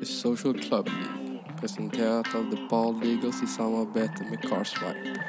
[0.00, 1.24] The Social Club League
[1.60, 5.20] presenterat av The Bald Eagles i samarbete med Carswipe.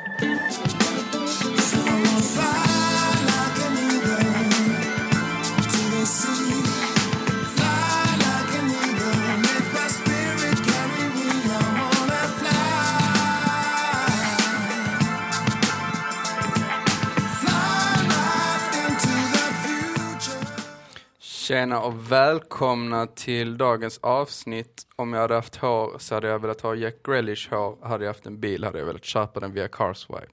[21.48, 24.84] Tjena och välkomna till dagens avsnitt.
[24.95, 27.77] Om jag hade haft hår så hade jag velat ha Jack Grealish hår.
[27.88, 30.27] Hade jag haft en bil hade jag velat köpa den via Carswipe.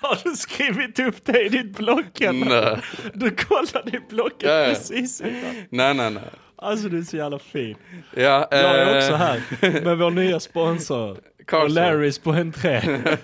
[0.00, 2.62] Har du skrivit upp det i ditt block eller?
[2.72, 2.80] Nej.
[3.14, 4.66] Du kollade i blocket Ja, ja.
[4.68, 5.54] precis innan.
[5.70, 6.30] Nej, nej, nej.
[6.56, 7.76] Alltså du är så jävla fin.
[8.14, 9.42] Ja, Jag är eh, också här
[9.84, 11.10] med vår nya sponsor.
[11.10, 11.80] Och Carswipe.
[11.80, 13.00] Larrys på entré.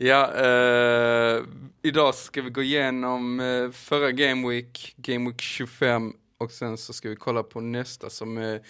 [0.00, 1.42] Ja, eh,
[1.88, 6.92] idag ska vi gå igenom eh, förra Game Week, Game Week 25 och sen så
[6.92, 8.62] ska vi kolla på nästa som är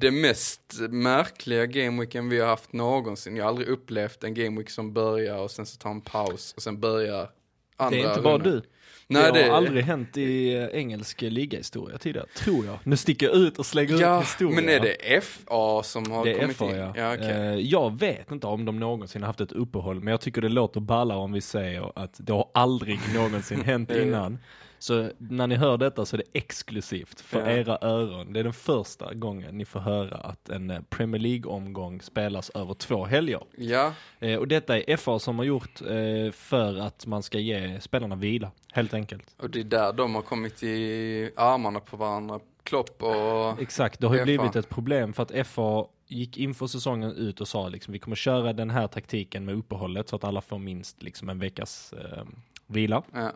[0.00, 3.36] det mest märkliga Game Weeken vi har haft någonsin.
[3.36, 6.52] Jag har aldrig upplevt en Game Week som börjar och sen så tar en paus
[6.56, 7.30] och sen börjar
[7.76, 8.52] andra Det är inte bara rundan.
[8.52, 8.62] du.
[9.08, 12.78] Nej, det det har aldrig hänt i eh, engelsk ligahistoria tidigare, tror jag.
[12.84, 14.54] Nu sticker jag ut och slänger Ja, ut historia.
[14.56, 16.76] men är det FA som har Det är kommit FA in?
[16.76, 16.92] ja.
[16.96, 17.30] ja okej.
[17.30, 20.48] Eh, Jag vet inte om de någonsin har haft ett uppehåll, men jag tycker det
[20.48, 24.38] låter balla om vi säger att det har aldrig någonsin hänt Det innan.
[24.78, 27.46] Så när ni hör detta så är det exklusivt för Ja.
[27.56, 28.32] era öron.
[28.32, 32.74] Det är den första gången ni får höra att en eh, Premier League-omgång spelas över
[32.74, 33.40] två helger.
[33.56, 37.80] Ja, Eh, Och detta är FA som har gjort eh, för att man ska ge
[37.80, 39.34] spelarna vila, helt enkelt.
[39.38, 42.40] och det är där de har kommit i armarna på varandra.
[42.62, 43.60] Klopp och...
[43.62, 44.24] Exakt, det har ju FA.
[44.24, 48.16] blivit ett problem för att FA gick inför säsongen ut och sa liksom vi kommer
[48.16, 52.24] köra den här taktiken med uppehållet så att alla får minst liksom en veckas eh,
[52.66, 53.32] vila Ja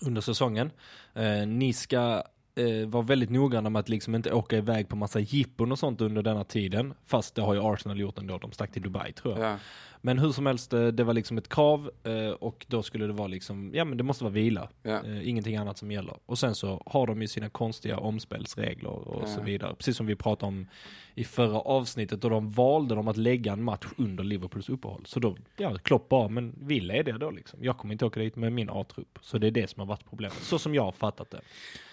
[0.00, 0.70] under säsongen.
[1.14, 2.22] Eh, ni ska
[2.54, 6.00] eh, vara väldigt noggranna med att liksom inte åka iväg på massa jippon och sånt
[6.00, 6.94] under denna tiden.
[7.06, 9.50] Fast det har ju Arsenal gjort ändå, de stack till Dubai tror jag.
[9.52, 9.56] Ja.
[10.02, 13.12] Men hur som helst, eh, det var liksom ett krav eh, och då skulle det
[13.12, 14.68] vara liksom, ja men det måste vara vila.
[14.82, 15.04] Ja.
[15.06, 16.16] Eh, ingenting annat som gäller.
[16.26, 19.44] Och sen så har de ju sina konstiga omspelsregler och så Ja.
[19.44, 19.74] vidare.
[19.74, 20.66] Precis som vi pratade om
[21.14, 25.02] i förra avsnittet och de valde de att lägga en match under Liverpools uppehåll.
[25.06, 27.64] Så då, ja, Klopp bara, men vi lediga då liksom.
[27.64, 29.18] Jag kommer inte åka dit med min A-trupp.
[29.20, 30.34] Så det är det som har varit problemet.
[30.42, 31.40] Så som jag har fattat det.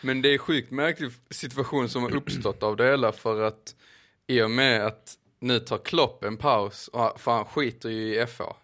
[0.01, 3.75] Men det är sjukt märklig situation som har uppstått av det hela för att
[4.27, 8.25] i och med att nu tar Klopp en paus, och för han skiter ju i
[8.25, 8.55] FA.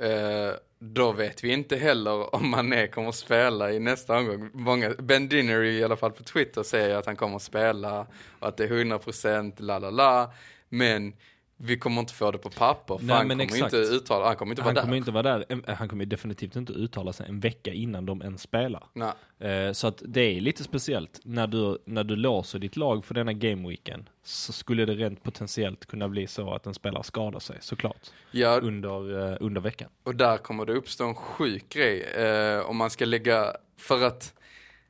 [0.00, 4.50] Eh, då vet vi inte heller om Mané kommer att spela i nästa omgång.
[4.52, 8.06] Många, ben Dinnery i alla fall på Twitter säger att han kommer att spela
[8.38, 10.32] och att det är 100% la la la.
[10.68, 11.12] Men
[11.60, 13.74] vi kommer inte få det på papper för Nej, han men kommer exakt.
[13.74, 14.82] inte uttala, han kommer inte vara Han där.
[14.82, 18.22] kommer inte vara där, en- han kommer definitivt inte uttala sig en vecka innan de
[18.22, 18.84] ens spelar.
[18.92, 19.12] Nej.
[19.50, 21.20] Eh, Så att det är lite speciellt.
[21.24, 25.86] När du, när du låser ditt lag för denna gameweeken så skulle det rent potentiellt
[25.86, 29.88] kunna bli så att en spelare skadar sig såklart Ja, under, eh, under veckan.
[30.02, 34.34] Och där kommer det uppstå en sjuk grej eh, om man ska lägga, för att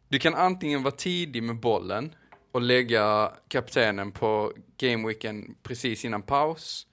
[0.08, 2.14] du kan antingen vara tidig med bollen
[2.58, 6.86] och lägga kaptenen på gameweeken precis innan paus.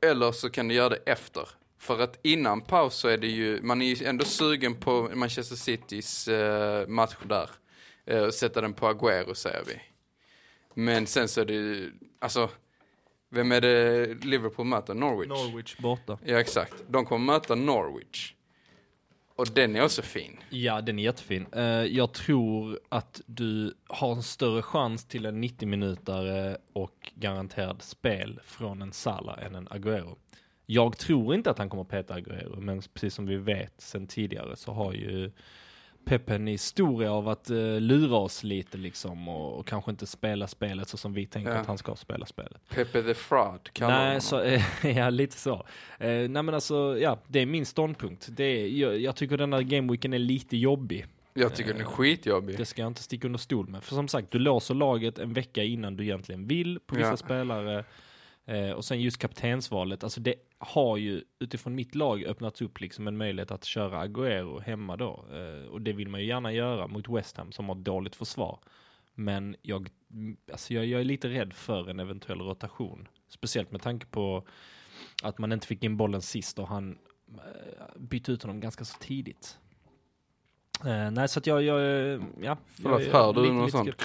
[0.00, 1.48] Eller så kan du göra det efter.
[1.78, 5.56] För att innan paus så är det ju, man är ju ändå sugen på Manchester
[5.56, 7.50] Citys eh, match där.
[8.06, 9.80] Eh, och sätta den på Agüero säger vi.
[10.74, 12.50] Men sen så är det ju, alltså,
[13.30, 14.94] vem är det Liverpool möter?
[14.94, 15.28] Norwich?
[15.28, 16.18] Norwich borta.
[16.24, 16.74] Ja exakt.
[16.88, 18.33] De kommer möta Norwich.
[19.36, 20.36] Och den är också fin.
[20.50, 21.46] Ja, den är jättefin.
[21.52, 28.40] Eh, jag tror att du har en större chans till en 90-minutare och garanterad spel
[28.44, 30.16] från en Sala än en Agüero.
[30.66, 34.56] Jag tror inte att han kommer peta Agüero, men precis som vi vet sen tidigare
[34.56, 35.30] så har ju
[36.04, 40.46] Pep en historia av att uh, lura oss lite liksom och, och kanske inte spela
[40.46, 41.58] spelet så som vi tänker Ja.
[41.58, 42.68] att han ska spela spelet.
[42.68, 44.62] Pepe the Fraud kallar Nej, så, eh,
[44.96, 45.54] ja lite så.
[45.98, 48.28] Eh, nej men alltså, ja, det är min ståndpunkt.
[48.30, 51.06] Det är, jag, jag tycker den här gameweeken är lite jobbig.
[51.34, 52.58] Jag tycker den är skitjobbig.
[52.58, 53.82] Det ska jag inte sticka under stol med.
[53.82, 57.16] För som sagt, du låser laget en vecka innan du egentligen vill på vissa Ja.
[57.16, 57.84] spelare.
[58.76, 60.34] Och sen just kaptensvalet, alltså det
[60.66, 65.24] har ju utifrån mitt lag öppnats upp liksom en möjlighet att köra Agüero hemma då.
[65.32, 68.58] Eh, och det vill man ju gärna göra mot West Ham som har dåligt försvar.
[69.14, 69.88] Men jag,
[70.52, 73.08] alltså jag, jag är lite rädd för en eventuell rotation.
[73.28, 74.46] Speciellt med tanke på
[75.22, 78.98] att man inte fick in bollen sist och han eh, bytte ut honom ganska så
[78.98, 79.58] tidigt.
[80.84, 81.80] Eh, nej, så att jag, jag,
[82.42, 82.56] ja.
[82.66, 84.02] Förlåt, hör du något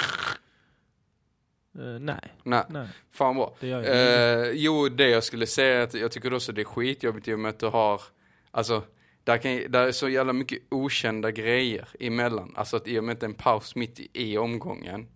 [1.75, 3.55] Eh, nej, Nej, nej, fan bra.
[3.59, 3.71] det.
[3.71, 7.33] Eh, jo, det jag skulle säga är att jag tycker också det är skitjobbigt i
[7.33, 8.01] och med att du har,
[8.51, 8.83] alltså,
[9.23, 12.53] där, kan, där är så jävla mycket okända grejer emellan.
[12.55, 15.07] Alltså att i och med att det är en paus mitt i, i omgången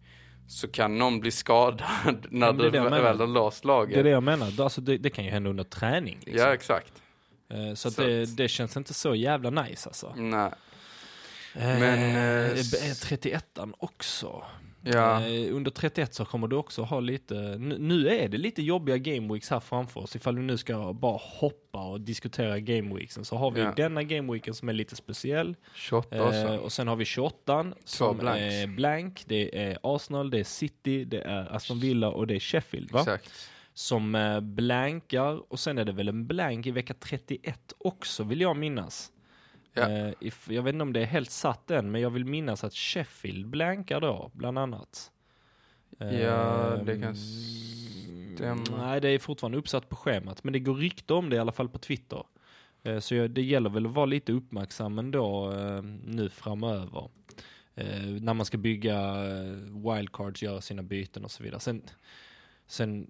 [0.47, 3.93] så kan någon bli skadad när du väl har låst laget.
[3.93, 4.61] Det är det jag menar.
[4.61, 6.19] Alltså det, det kan ju hända under träning.
[6.25, 6.47] Liksom.
[6.47, 6.93] Ja, exakt.
[7.49, 10.13] Eh, Så, Så det, det känns inte så jävla nice alltså.
[10.15, 10.51] Nej.
[11.55, 14.43] Men, eh, eh, är 31an också.
[14.85, 15.27] Ja.
[15.27, 17.35] Eh, under 31 så kommer du också ha lite,
[17.79, 20.15] nu, är det lite jobbiga game weeks här framför oss.
[20.15, 23.73] Ifall vi nu ska bara hoppa och diskutera game weeksen så har vi Ja.
[23.75, 25.55] denna game weeken som är lite speciell.
[25.75, 26.37] 28 också.
[26.39, 28.41] Eh, och sen har vi 28 som blanks.
[28.41, 29.23] är blank.
[29.27, 32.99] Det är Arsenal, det är City, det är Aston Villa och det är Sheffield va?
[32.99, 33.49] Exakt.
[33.73, 38.41] Som eh, blankar och sen är det väl en blank i vecka 31 också vill
[38.41, 39.09] jag minnas.
[39.73, 39.89] Ja.
[39.89, 42.63] Eh, if, jag vet inte om det är helt satt än men jag vill minnas
[42.63, 45.11] att Sheffield blankar då bland annat.
[45.97, 47.15] Ja, det kan Ehm,
[48.35, 48.63] stämma.
[48.77, 51.51] Nej, det är fortfarande uppsatt på schemat men det går rykte om det i alla
[51.51, 52.23] fall på Twitter.
[52.83, 57.09] Eh, Så jag, det gäller väl att vara lite uppmärksam ändå eh, nu framöver.
[57.75, 59.13] Eh, när man ska bygga
[59.69, 61.59] wildcards, göra sina byten och så vidare.
[61.59, 61.81] Sen,
[62.67, 63.07] sen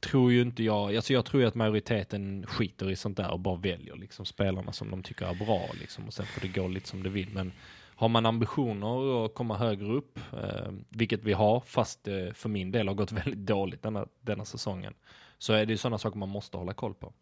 [0.00, 3.40] tror ju inte jag, alltså jag tror ju att majoriteten skiter i sånt där och
[3.40, 6.68] bara väljer liksom spelarna som de tycker är bra liksom och sen får det gå
[6.68, 7.30] lite som det vill.
[7.30, 7.52] Men
[8.00, 12.70] har man ambitioner att komma högre upp, eh, vilket vi har, fast det för min
[12.70, 14.94] del har gått väldigt dåligt denna, denna säsongen,
[15.38, 17.12] så är det ju sådana saker man måste hålla koll på.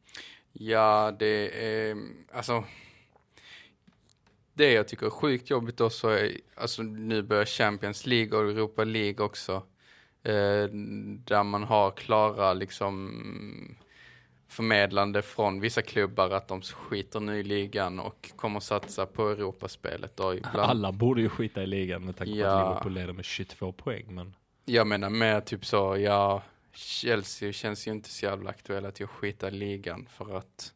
[0.53, 1.97] Ja, det är,
[2.33, 2.65] alltså.
[4.53, 8.85] Det jag tycker är sjukt jobbigt också är, alltså nu börjar Champions League och Europa
[8.85, 9.63] League också.
[10.23, 10.65] Eh,
[11.25, 13.77] där man har klara liksom
[14.49, 20.17] förmedlande från vissa klubbar att de skiter nu i ligan och kommer satsa på Europaspelet.
[20.17, 20.59] då ibland.
[20.59, 22.49] Alla borde ju skita i ligan med tanke på Ja.
[22.61, 24.35] att Liverpool leder med 22 poäng, men
[24.65, 26.43] Jag menar mer typ så, ja,
[26.73, 30.73] Chelsea känns ju inte så jävla aktuella till att skita i ligan för att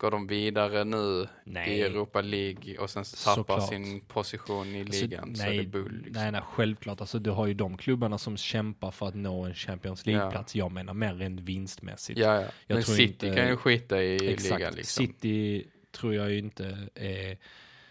[0.00, 1.70] går de vidare nu nej.
[1.70, 3.68] i Europa League och sen tappar Såklart.
[3.68, 5.92] sin position i Alltså, ligan så är det bull.
[6.04, 6.22] Liksom.
[6.22, 7.00] Nej, nej, självklart.
[7.00, 10.56] Alltså, du har ju de klubbarna som kämpar för att nå en Champions League-plats.
[10.56, 12.18] Jag menar mer rent vinstmässigt.
[12.18, 12.48] Ja, ja.
[12.66, 14.58] Men City inte- kan ju skita i Exakt.
[14.60, 15.06] ligan liksom.
[15.06, 17.38] City tror jag ju inte är...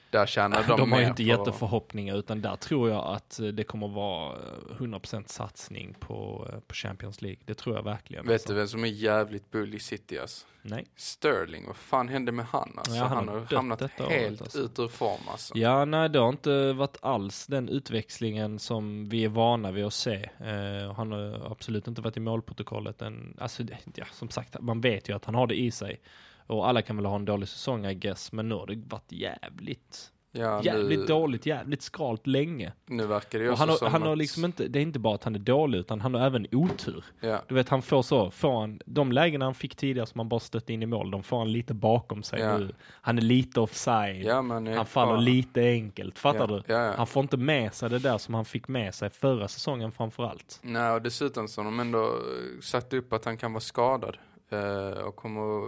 [0.10, 3.64] Där tjänar de, De, har ju inte jätteförhoppningar, utan där tror jag att eh, det
[3.64, 7.40] kommer vara eh, 100% satsning på, eh, på Champions League.
[7.46, 8.26] Det tror jag verkligen.
[8.26, 8.50] Vet alltså.
[8.50, 10.46] du vem som är jävligt bull i City alltså?
[10.62, 10.86] Nej.
[10.96, 12.96] Sterling, vad fan hände med han alltså?
[12.96, 14.60] Ja, han han, har hamnat helt alltså.
[14.60, 15.58] ut ur form alltså.
[15.58, 19.94] Ja, nej, det har inte varit alls den utväxlingen som vi är vana vid att
[19.94, 20.30] se.
[20.40, 23.38] Eh, han har absolut inte varit i målprotokollet än.
[23.40, 23.64] Alltså,
[23.96, 26.00] ja, som sagt, man vet ju att han har det i sig.
[26.50, 28.32] Och alla kan väl ha en dålig säsong, I guess.
[28.32, 32.74] Men nu har det varit jävligt, Ja, jävligt nu, dåligt, jävligt skralt länge.
[32.86, 34.82] nu verkar det ju Och han har, som han har att- liksom inte, det är
[34.84, 37.06] inte bara att han är dålig, utan han har även otur.
[37.20, 40.30] Ja, Du vet, han får så, får han, de lägena han fick tidigare som han
[40.30, 42.58] bara stött in i mål, de får han lite bakom sig Ja.
[42.58, 42.72] nu.
[42.88, 44.26] Han är lite offside.
[44.44, 46.74] men Han faller lite enkelt, fattar du?
[46.98, 50.24] Han får inte med sig det där som han fick med sig förra säsongen framför
[50.24, 50.60] allt.
[50.62, 54.18] Nej, och dessutom så har de ändå eh, satt upp att han kan vara skadad.
[54.52, 55.68] Eh, och kommer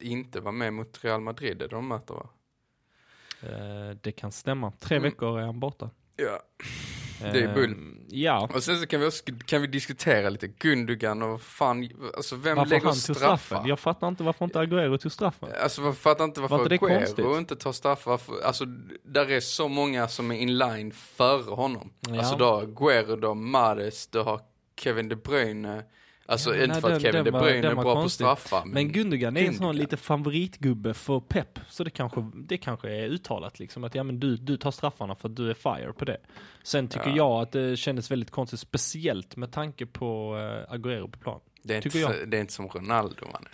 [0.00, 2.28] inte vara med mot Real Madrid, det de möter va?
[3.42, 4.70] Eh, det kan stämma.
[4.70, 5.10] Tre Mm.
[5.10, 5.90] veckor är han borta.
[6.16, 6.38] Ja.
[7.20, 7.72] Det är bull.
[7.72, 8.50] Eh, Ja.
[8.54, 12.56] Och sen så kan vi också, kan vi diskutera lite Gundogan och fan, alltså vem
[12.56, 13.36] Varför lägger han straffar?
[13.36, 13.66] straffen?
[13.66, 15.48] Jag fattar inte varför inte Agüero tog straffen.
[15.62, 18.10] Alltså jag fattar inte varför Var inte det Aguero inte tar straffar.
[18.10, 18.64] Varför, alltså
[19.04, 21.92] där är så många som är in line före honom.
[22.00, 22.18] Ja.
[22.18, 24.40] Alltså du har Aguero, du har Mares, du har
[24.76, 25.84] Kevin De Bruyne.
[26.26, 28.26] Alltså Ja, inte för att Kevin De Bruyne är bra konstig.
[28.26, 28.64] på straffar.
[28.66, 31.58] Men Gundogan är en sån lite favoritgubbe för Pep.
[31.68, 35.14] Så det kanske, det kanske är uttalat liksom att ja men du, du tar straffarna
[35.14, 36.18] för att du är fire på det.
[36.62, 37.16] Sen tycker Ja.
[37.16, 41.40] jag att det kändes väldigt konstigt, speciellt med tanke på uh, Agüero på plan.
[41.62, 42.28] det, är inte, jag.
[42.30, 43.48] det är inte som Ronaldo mannen.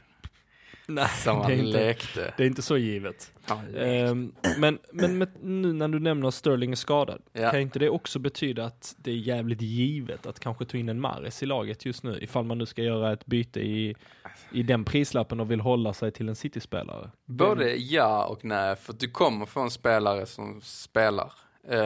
[0.90, 2.34] Nej, Som det är inte, lekte.
[2.36, 3.32] det är inte så givet.
[3.76, 7.50] Ehm, men men med, nu när du nämner Sterling är skadad, Ja.
[7.50, 11.00] kan inte det också betyda att det är jävligt givet att kanske ta in en
[11.00, 13.94] Mares i laget just nu, ifall man nu ska göra ett byte i,
[14.52, 17.10] i den prislappen och vill hålla sig till en City-spelare?
[17.26, 21.32] Både ja och nej, för att du kommer få en spelare som spelar.
[21.70, 21.78] Eh,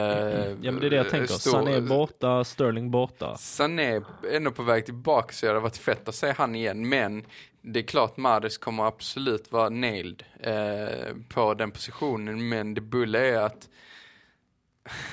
[0.61, 3.37] Ja men det är det jag tänker, stor- Sané borta, Sterling borta.
[3.37, 6.89] Sané är ändå på väg tillbaka så det hade varit fett att se han igen,
[6.89, 7.25] men
[7.61, 13.19] det är klart Mahrez kommer absolut vara nailed eh, på den positionen, men det bulla
[13.19, 13.69] är att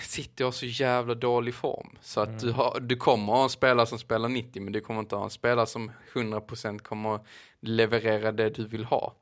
[0.02, 1.88] City har så jävla dålig form.
[2.00, 5.00] Så att du, har, du kommer ha en spelare som spelar 90, men du kommer
[5.00, 7.20] inte ha en spelare som 100% kommer
[7.60, 9.14] leverera det du vill ha.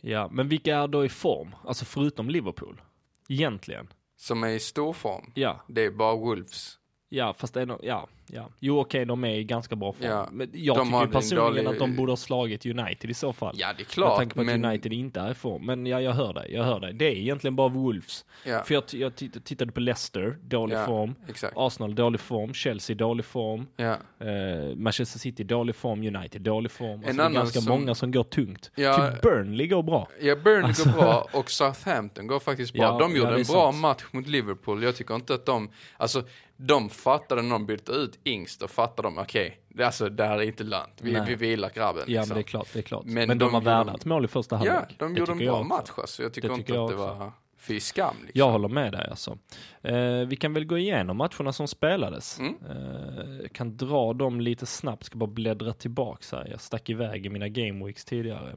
[0.00, 1.54] Ja, men vilka är då i form?
[1.64, 2.80] Alltså förutom Liverpool?
[3.28, 3.88] Egentligen?
[4.20, 5.32] Som är i stor form.
[5.34, 6.78] Ja, Det är bara Wolves.
[7.08, 8.08] ja fast det är no ja.
[8.32, 8.48] Ja.
[8.60, 10.06] Jo okej, de är i ganska bra form.
[10.10, 13.14] Ja, Men jag de tycker en personligen dålig- att de borde ha slagit United i
[13.14, 13.54] så fall.
[13.58, 14.64] Ja, det är Med klart, tanke på att men...
[14.64, 15.66] United inte är i form.
[15.66, 16.92] Men ja, jag hör dig, jag hör dig.
[16.92, 18.24] Det är egentligen bara Wolves.
[18.44, 20.86] Ja, För jag, jag titt- tittade på Leicester, dålig Ja.
[20.86, 21.14] form.
[21.28, 21.52] exakt.
[21.56, 22.54] Arsenal, dålig form.
[22.54, 23.66] Chelsea, dålig form.
[23.78, 26.16] Eh, Manchester City, dålig form.
[26.16, 27.00] United, dålig form.
[27.00, 28.70] Alltså, det är ganska som- många som går tungt.
[28.74, 29.10] Ja.
[29.10, 30.08] Typ Burnley går bra.
[30.20, 32.98] Ja, Burnley Alltså- går bra och Southampton går faktiskt bra.
[32.98, 33.76] De gjorde en bra sant.
[33.80, 34.82] match mot Liverpool.
[34.82, 36.22] Jag tycker inte att de, alltså
[36.56, 40.38] de fattade när de bytte ut Ings, då fattade de, okej, det alltså det här
[40.38, 40.92] är inte lönt.
[41.00, 41.22] Vi, Nej.
[41.26, 42.28] vi vilar grabben Ja, liksom.
[42.28, 43.04] men det är klart, det är klart.
[43.04, 44.74] Men Men, de de, värda ett mål i första halvlek.
[44.88, 46.00] Ja, de Det gjorde en bra match också.
[46.00, 46.22] alltså.
[46.22, 48.38] Jag tycker Det inte tycker att det var fy skam liksom.
[48.38, 49.38] Jag håller med dig alltså.
[49.82, 49.96] Eh,
[50.26, 52.38] vi kan väl gå igenom matcherna som spelades.
[52.38, 52.54] Mm.
[52.70, 56.48] Eh, kan dra dem lite snabbt, ska bara bläddra tillbaks här.
[56.50, 58.56] Jag stack iväg i mina game weeks tidigare.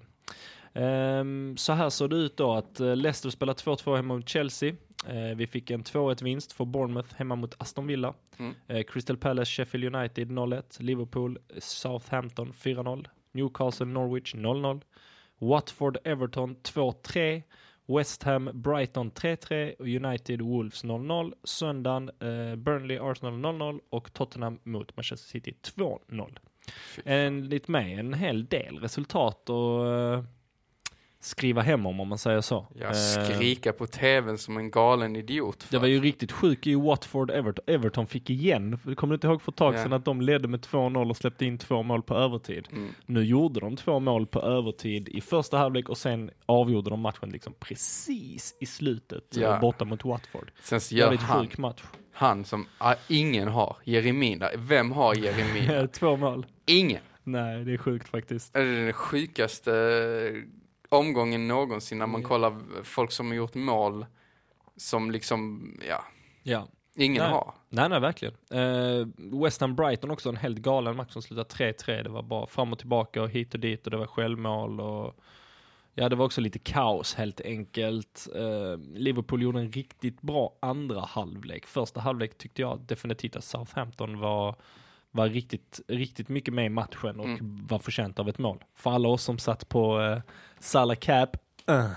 [0.74, 4.74] Ehm, så här såg det ut då att eh, Leicester spelade 2-2 hemma mot Chelsea.
[5.08, 8.14] Eh, vi fick en 2-1 vinst för Bournemouth hemma mot Aston Villa.
[8.38, 8.56] Mm.
[8.68, 10.82] Eh, Crystal Palace, Sheffield United 0-1.
[10.82, 13.08] Liverpool, Southampton 4-0.
[13.32, 14.82] Newcastle, Norwich 0-0.
[15.38, 17.44] Watford, Everton 2-3.
[17.86, 21.34] West Ham, Brighton 3-3 och United, Wolves 0-0.
[21.44, 26.40] Söndagen, eh, Burnley, Arsenal 0-0 och Tottenham mot Manchester City 2-0.
[26.68, 27.14] Fy fan.
[27.14, 30.24] Enligt mig en hel del resultat att eh,
[31.24, 32.68] skriva hem om, om man säger så.
[32.80, 32.94] Jag Eh,
[33.26, 35.64] skrika på tvn som en galen idiot.
[35.64, 35.72] för.
[35.72, 37.64] det var ju riktigt sjukt i Watford Everton.
[37.68, 39.84] Everton fick igen, kommer du inte ihåg för ett tag Ja.
[39.84, 42.68] sedan att de ledde med 2-0 och släppte in två mål på övertid.
[42.72, 42.90] Mm.
[43.06, 47.30] Nu gjorde de två mål på övertid i första halvlek och sen avgjorde de matchen
[47.30, 49.54] liksom precis i slutet Ja.
[49.56, 50.52] eh, borta mot Watford.
[50.62, 51.82] Sen så gör Jävligt han, sjuk match.
[52.14, 54.50] han som ah, ingen har, Jeremina.
[54.58, 55.88] Vem har Jeremina?
[55.94, 56.46] två mål.
[56.66, 57.02] ingen.
[57.24, 58.56] Nej, det är sjukt faktiskt.
[58.56, 60.42] Är det den sjukaste eh,
[60.92, 62.30] omgången någonsin när man Mm.
[62.30, 64.06] kollar folk som har gjort mål
[64.76, 66.04] som liksom, ja,
[66.44, 66.68] Ja.
[66.96, 67.32] ingen Nej.
[67.32, 67.54] har.
[67.70, 68.34] Nej, nej, verkligen.
[68.54, 69.08] Uh,
[69.44, 72.04] West Ham Brighton också en helt galen match som slutade 3-3.
[72.04, 75.16] Det var bara fram och tillbaka och hit och dit och det var självmål och
[75.94, 78.28] ja, det var också lite kaos helt enkelt.
[78.36, 81.66] Eh, Liverpool gjorde en riktigt bra andra halvlek.
[81.66, 84.56] Första halvlek tyckte jag definitivt att Southampton var
[85.12, 87.68] var riktigt, riktigt mycket med i matchen och Mm.
[87.68, 88.64] var förtjänt av ett mål.
[88.76, 90.20] För alla oss som satt på uh,
[90.60, 91.38] Salah Cap,
[91.70, 91.92] uh,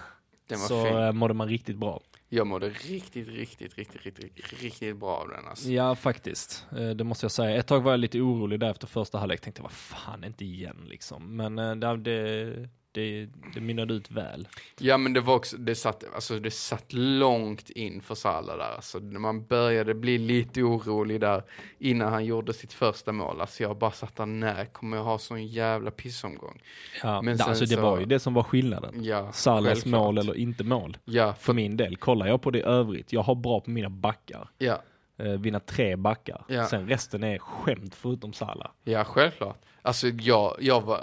[0.68, 0.96] så fin.
[0.96, 2.00] uh, mådde man riktigt bra.
[2.28, 5.68] Jag mådde riktigt, riktigt, riktigt, riktigt, riktigt bra av den alltså.
[5.68, 6.66] Ja, faktiskt.
[6.76, 7.56] Eh, Det måste jag säga.
[7.56, 9.40] Ett tag var jag lite orolig där efter första halvlek.
[9.40, 11.36] Tänkte, vad fan, inte igen liksom.
[11.36, 14.48] Men eh, det, det, det, det mynnade ut väl.
[14.78, 18.74] Ja men det var också, det satt, alltså det satt långt in för Salah där
[18.76, 19.00] alltså.
[19.00, 21.42] Man började bli lite orolig där
[21.78, 23.40] innan han gjorde sitt första mål.
[23.40, 26.60] Alltså jag bara satt där, när kommer jag ha sån jävla pissomgång?
[27.02, 29.04] Ja, Men sen alltså det så- var ju det som var skillnaden.
[29.04, 30.00] Ja, Salahs självklart.
[30.00, 30.96] mål eller inte mål.
[31.04, 33.12] Ja, För för, min del, kollar jag på det övrigt.
[33.12, 34.48] Jag har bra på mina backar.
[34.58, 34.82] ja,
[35.16, 36.44] Eh, mina tre backar.
[36.48, 36.66] Ja.
[36.66, 38.70] Sen resten är skämt förutom Salah.
[38.84, 39.62] ja, självklart.
[39.82, 41.00] Alltså jag, jag var,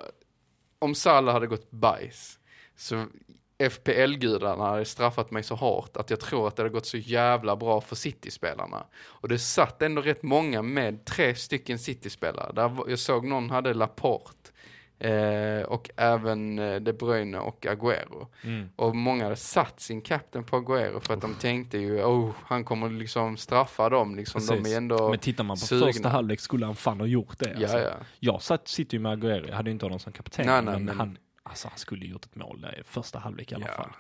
[0.82, 2.40] om Salah hade gått bajs,
[2.76, 3.06] så
[3.70, 7.56] FPL-gudarna hade straffat mig så hårt att jag tror att det hade gått så jävla
[7.56, 8.86] bra för City-spelarna.
[9.04, 12.52] Och det satt ändå rätt många med tre stycken City-spelare.
[12.54, 14.52] Där Jag såg någon hade Laporte
[15.02, 18.28] eh, och även eh, De Bruyne och Agüero.
[18.76, 22.64] Och många hade satt sin captain på Agüero för att de tänkte ju, oh, han
[22.64, 24.46] kommer liksom straffa dem liksom.
[24.64, 25.86] De är ändå Men tittar man på sugna.
[25.86, 27.50] första halvlek skulle han fan ha gjort det.
[27.58, 27.78] Ja, alltså.
[27.80, 27.94] ja.
[28.20, 30.46] Jag satt, sitter ju med Agüero, jag hade ju inte honom som kapten.
[30.46, 33.52] Nej, nej, men, men- Han, alltså, han skulle gjort ett mål där i första halvlek
[33.52, 33.74] i alla Ja.
[33.84, 33.92] fall.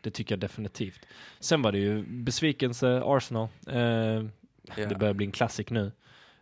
[0.00, 1.00] Det tycker jag definitivt.
[1.40, 3.48] Sen var det ju besvikelse Arsenal.
[3.68, 4.24] Eh,
[4.76, 4.86] Ja.
[4.88, 5.92] Det börjar bli en klassik nu.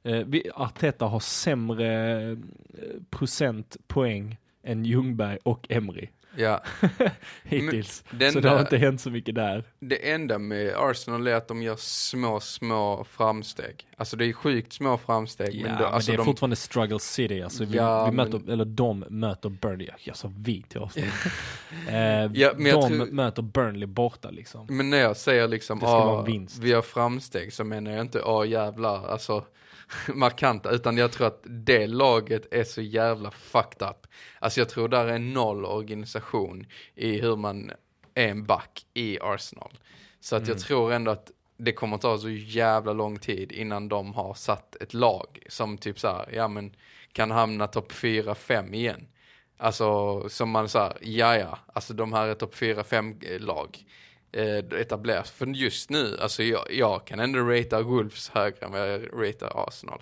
[0.07, 2.37] Eh, vi, Arteta har sämre eh,
[3.11, 6.63] procent poäng än Ljungberg och Emry ja.
[7.45, 8.05] hittills.
[8.11, 9.65] den så det har inte hänt så mycket där.
[9.81, 13.87] Det enda med Arsenal är att de gör små, små framsteg.
[13.97, 15.55] Alltså det är sjukt små framsteg.
[15.55, 17.43] Ja, men, men, då, alltså det är de, fortfarande struggle city.
[17.43, 19.89] Alltså vi, Ja, vi men- möter, eller de möter Burnley.
[20.05, 20.97] Jag sa vi till oss.
[21.89, 21.97] eh,
[22.35, 24.67] Ja, men de tror- möter Burnley borta liksom.
[24.71, 26.27] Men när jag säger liksom, ah,
[26.61, 29.45] vi har framsteg så menar jag inte, åh jävlar, alltså
[30.15, 34.07] markanta, utan jag tror att det laget är så jävla fucked up.
[34.39, 37.71] Alltså jag tror där är noll organisation i hur man
[38.15, 39.79] är en back i Arsenal.
[40.21, 40.51] Så att Mm.
[40.53, 44.77] jag tror ändå att det kommer ta så jävla lång tid innan de har satt
[44.81, 46.75] ett lag som typ så här, ja men
[47.13, 49.09] kan hamna topp 4-5 igen.
[49.59, 53.79] Alltså som man säger, ja ja, alltså de här är topp 4-5 lag
[54.37, 55.31] eh, etableras.
[55.31, 59.69] För just nu, alltså jag, jag kan ändå ratea Wolves högre än vad jag ratear
[59.69, 60.01] Arsenal.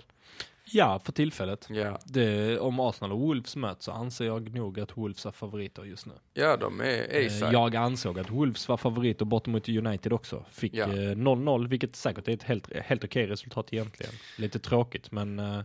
[0.73, 1.67] Ja, för tillfället.
[1.71, 5.85] Ja, Det, om Arsenal och Wolves möts så anser jag nog att Wolves är favoriter
[5.85, 6.13] just nu.
[6.35, 7.53] ja de är Eh, A-side.
[7.53, 10.45] Jag ansåg att Wolves var favoriter bort mot United också.
[10.51, 14.13] Fick eh, 0-0, vilket säkert är ett helt, helt okej resultat egentligen.
[14.39, 15.61] Lite tråkigt, men eh,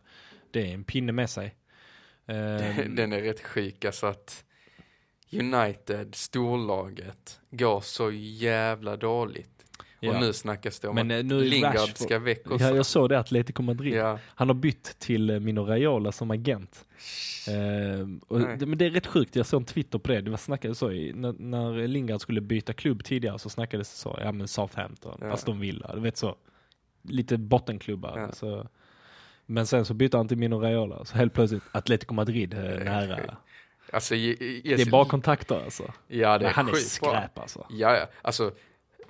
[0.51, 1.55] det är en pinne med sig.
[2.89, 4.43] Den är rätt sjuk, alltså att
[5.31, 9.65] United, storlaget, går så jävla dåligt.
[9.99, 10.13] ja.
[10.15, 12.65] Och nu snackas det om Men, att eh, nu är Lingard Rashford- ska väck också.
[12.65, 13.93] Ja, jag såg det, Atletico Madrid.
[13.93, 14.19] Ja.
[14.25, 16.85] Han har bytt till eh, Mino Raiola som agent.
[17.47, 20.21] Eh, och, det, men det är rätt sjukt, jag såg en Twitter på det.
[20.21, 23.97] Det var snackade så i, när, när Lingard skulle byta klubb tidigare så snackades det
[23.97, 25.31] så, ja men Southampton, Ja.
[25.31, 26.35] Aston Villa, du vet så.
[27.03, 28.19] Lite bottenklubbar.
[28.19, 28.31] Ja.
[28.31, 28.67] Så.
[29.45, 32.83] Men sen så bytte han till Mino Raiola, så helt plötsligt Atletico Madrid eh, är
[32.83, 33.37] nära.
[33.93, 35.93] Alltså, ge- Det är bara kontakter alltså.
[36.07, 36.79] Ja, det är han är bra.
[36.81, 37.65] skräp alltså.
[37.69, 38.07] Ja, ja.
[38.21, 38.51] Alltså,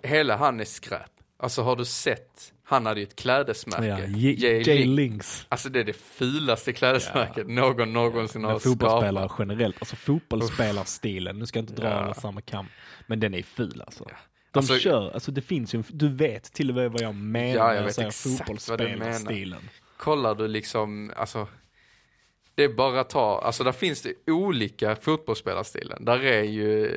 [0.04, 1.12] hela han är skräp.
[1.42, 3.86] Alltså har du sett, han hade ju ett klädesmärke.
[3.86, 4.86] Ja, J.
[4.86, 5.46] Links.
[5.50, 9.40] Alltså det är det fulaste klädesmärket någon någonsin har Men fotbollsspelare skapat.
[9.40, 11.94] generellt, alltså fotbollsspelarstilen, nu ska jag inte dra Ja.
[11.94, 12.66] alla samma kam,
[13.08, 14.06] men den är ful alltså.
[14.10, 14.16] Ja.
[14.52, 17.56] De Alltså- kör, alltså det finns ju, du vet till och med vad jag menar
[17.56, 19.70] Ja, jag när jag säger fotbollsspelarstilen.
[19.98, 21.48] Kollar du liksom, alltså.
[22.60, 26.06] Det är bara att ta, alltså där finns det olika fotbollsspelarstilen.
[26.06, 26.92] Där är ju eh,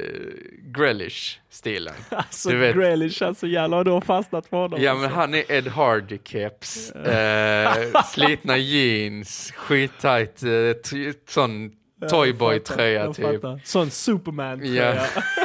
[0.79, 1.95] Grealish-stilen.
[2.11, 4.83] Alltså Du vet- Grealish, alltså jävlar vad du har fastnat på honom.
[4.83, 5.19] Ja men alltså.
[5.19, 10.51] han är Ed Hardy-keps, eh, slitna jeans, skittajt, eh,
[11.29, 13.43] sån Ja, Toyboy-tröja typ.
[13.65, 14.95] Sån Superman-tröja.
[14.95, 15.23] Ja.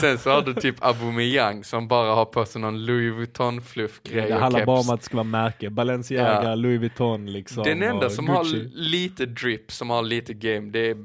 [0.00, 4.34] Sen så har du typ Aubameyang som bara har på sig någon Louis Vuitton-fluff-grej Det
[4.34, 5.70] handlar bara om att det ska vara märke.
[5.70, 6.54] Balenciaga, Ja.
[6.54, 7.62] Louis Vuitton liksom.
[7.64, 8.36] Den enda som Gucci.
[8.36, 10.96] har lite drip, som har lite game, det är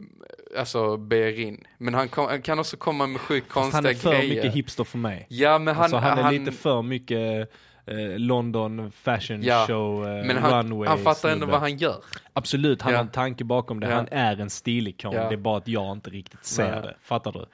[0.57, 1.63] alltså Berin.
[1.77, 4.35] Men han, kom, han kan också komma med sjukt konstiga han är för grejer.
[4.35, 5.25] mycket hipster för mig.
[5.29, 7.51] Ja men han, alltså han är lite för mycket
[7.85, 11.95] eh, London fashion Ja, show, eh, men han, runway han fattar ändå vad han gör.
[12.33, 12.97] Absolut, han Ja.
[12.97, 13.87] har en tanke bakom det.
[13.89, 13.95] Ja.
[13.95, 15.13] Han är en stilikon.
[15.13, 15.27] Ja.
[15.29, 16.95] Det är bara att jag inte riktigt ser det.
[17.03, 17.45] Fattar du?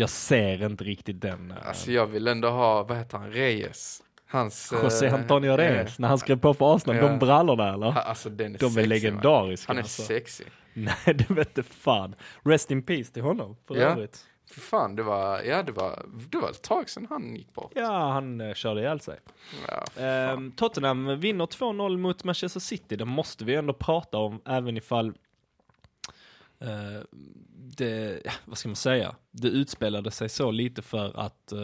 [0.00, 1.50] Jag ser inte riktigt den.
[1.50, 4.02] eh, Alltså jag vill ändå ha, vad heter han, Reyes?
[4.26, 4.72] Hans...
[4.82, 7.08] José eh, Antonio Reyes, när han skrev på för Arsenal, Ja.
[7.08, 7.98] de brallorna eller?
[7.98, 8.88] Alltså den är De är sexy, man.
[8.88, 10.02] legendariska Han är alltså.
[10.02, 10.44] sexy.
[10.74, 12.14] Nej, det vet inte fan.
[12.44, 13.82] Rest in peace till honom, för Ja.
[13.82, 14.26] övrigt.
[14.50, 17.72] För fan, det var, ja det var, det var ett tag sedan han gick bort.
[17.74, 19.18] Ja, han uh, körde ihjäl sig.
[19.68, 22.96] Ja, Ehm, Tottenham vinner 2-0 mot Manchester City.
[22.96, 25.12] Det måste vi ändå prata om, även ifall
[26.60, 27.02] eh,
[27.76, 31.58] det, ja, vad ska man säga, det utspelade sig så lite för att, eh,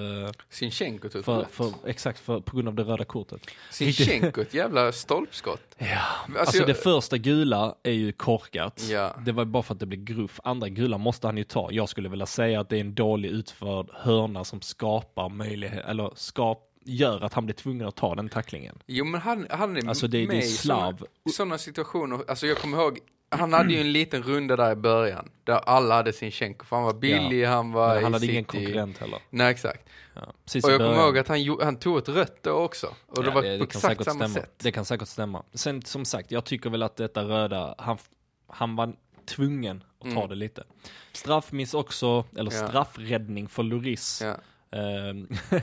[0.50, 3.40] Sinchenko tog för, för, exakt för, på grund av det röda kortet.
[3.70, 5.60] Sinchenko, ett jävla stolpskott.
[5.78, 5.86] Ja,
[6.24, 8.82] Alltså, alltså jag- det första gula är ju korkat.
[8.90, 9.16] Ja.
[9.24, 10.40] Det var bara för att det blev gruff.
[10.44, 11.68] Andra gula måste han ju ta.
[11.72, 16.10] Jag skulle vilja säga att det är en dålig utförd hörna som skapar möjlighet, eller
[16.14, 18.78] skap, gör att han blir tvungen att ta den tacklingen.
[18.86, 20.96] Jo men han, han är Alltså, det- det med är
[21.28, 24.74] i såna situationer, alltså jag kommer ihåg, han hade ju en liten runda där i
[24.74, 28.32] början, där alla hade Sinchenko, för han var billig, han var Men han hade City.
[28.32, 29.18] ingen konkurrent heller.
[29.30, 29.88] Nej exakt.
[30.14, 30.22] Ja.
[30.64, 32.86] Och jag kommer ihåg att han, han tog ett rött då också.
[33.06, 34.34] Och det Ja, var det, på det kan exakt säkert samma stämma.
[34.46, 34.54] sätt.
[34.62, 35.42] Det kan säkert stämma.
[35.54, 37.98] Sen som sagt, jag tycker väl att detta röda, han,
[38.46, 38.92] han var
[39.26, 40.28] tvungen att ta Mm.
[40.28, 40.64] det lite.
[41.12, 42.68] Straffmiss också, eller Ja.
[42.68, 44.22] straffräddning för Loris.
[44.24, 44.36] Ja.
[44.78, 45.28] Ehm,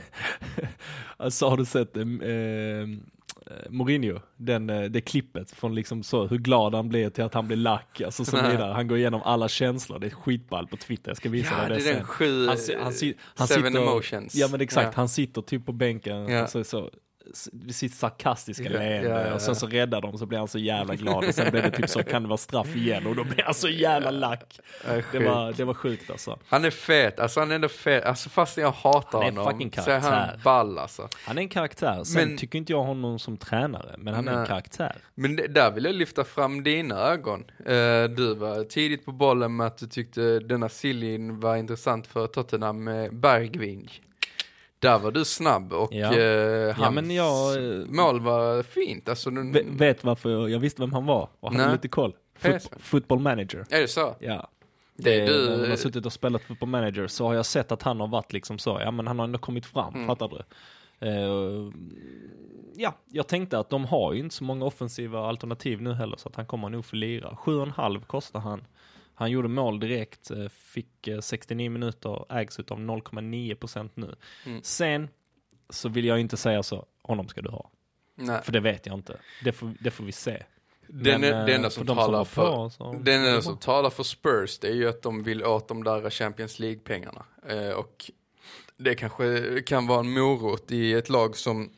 [1.16, 2.04] alltså har du sett eh,
[3.70, 7.46] Mourinho, den, eh, det klippet från liksom så, hur glad han blir till att han
[7.46, 8.72] blir lack, alltså så vidare.
[8.72, 11.78] Han går igenom alla känslor, det är skitball på Twitter, jag ska visa Ja, dig
[11.78, 12.04] det det är sen.
[12.04, 14.34] sju, Han, han, han seven sitter, emotions.
[14.34, 14.92] Ja men exakt, Ja.
[14.96, 16.40] han sitter typ på bänken, Ja.
[16.40, 17.13] alltså, så, s- vid
[17.70, 20.58] sitt sarkastiska Ja, leende ja, ja, och sen så räddar de så blir han så
[20.58, 23.24] jävla glad och sen blir det typ så, kan det vara straff igen och då
[23.24, 24.60] blir han så jävla lack.
[25.12, 26.38] Det var, det var sjukt alltså.
[26.46, 29.52] Han är fet, alltså han är ändå fet, alltså fast jag hatar Han är honom
[29.52, 31.08] fucking så är han ball alltså.
[31.24, 34.32] Han är en karaktär, sen Men- tycker inte jag honom som tränare, men han är
[34.32, 34.46] en Nej.
[34.46, 34.96] karaktär.
[35.14, 37.44] Men det, där vill jag lyfta fram dina ögon.
[37.58, 42.26] Eh, du var tidigt på bollen med att du tyckte denna Silin var intressant för
[42.26, 43.90] Tottenham med Bergving.
[44.84, 46.14] Där var du snabb och Ja.
[46.18, 49.08] eh, hans men jag, eh, mål var fint.
[49.08, 52.14] Alltså, V- vet varför jag, jag visste vem han var och hade lite koll.
[52.38, 53.64] Fot- football manager.
[53.70, 54.16] är det så?
[54.20, 54.48] Ja.
[54.96, 57.72] Det är När man har du, suttit och spelat football manager så har jag sett
[57.72, 60.06] att han har varit liksom så, ja men han har ändå kommit fram, Mm.
[60.06, 60.42] fattar du?
[61.08, 61.72] Eh,
[62.76, 66.28] ja, jag tänkte att de har ju inte så många offensiva alternativ nu heller så
[66.28, 67.36] att han kommer nog få lira.
[67.44, 68.64] 7,5 kostar han.
[69.14, 74.14] Han gjorde mål direkt, eh, fick eh, 69 minuter, ägs utav 0,9% nu.
[74.46, 74.62] Mm.
[74.62, 75.08] Sen
[75.70, 77.70] så vill jag inte säga så, honom ska du ha.
[78.14, 79.16] nej, För det vet jag inte.
[79.44, 80.42] Det får, det får vi se.
[80.86, 84.02] den, Men, eh, enda som de talar var för, så- den enda som talar för
[84.02, 87.24] Spurs det är ju att de vill åt de där Champions League-pengarna.
[87.48, 88.10] Eh, och
[88.76, 91.70] det kanske kan vara en morot i ett lag som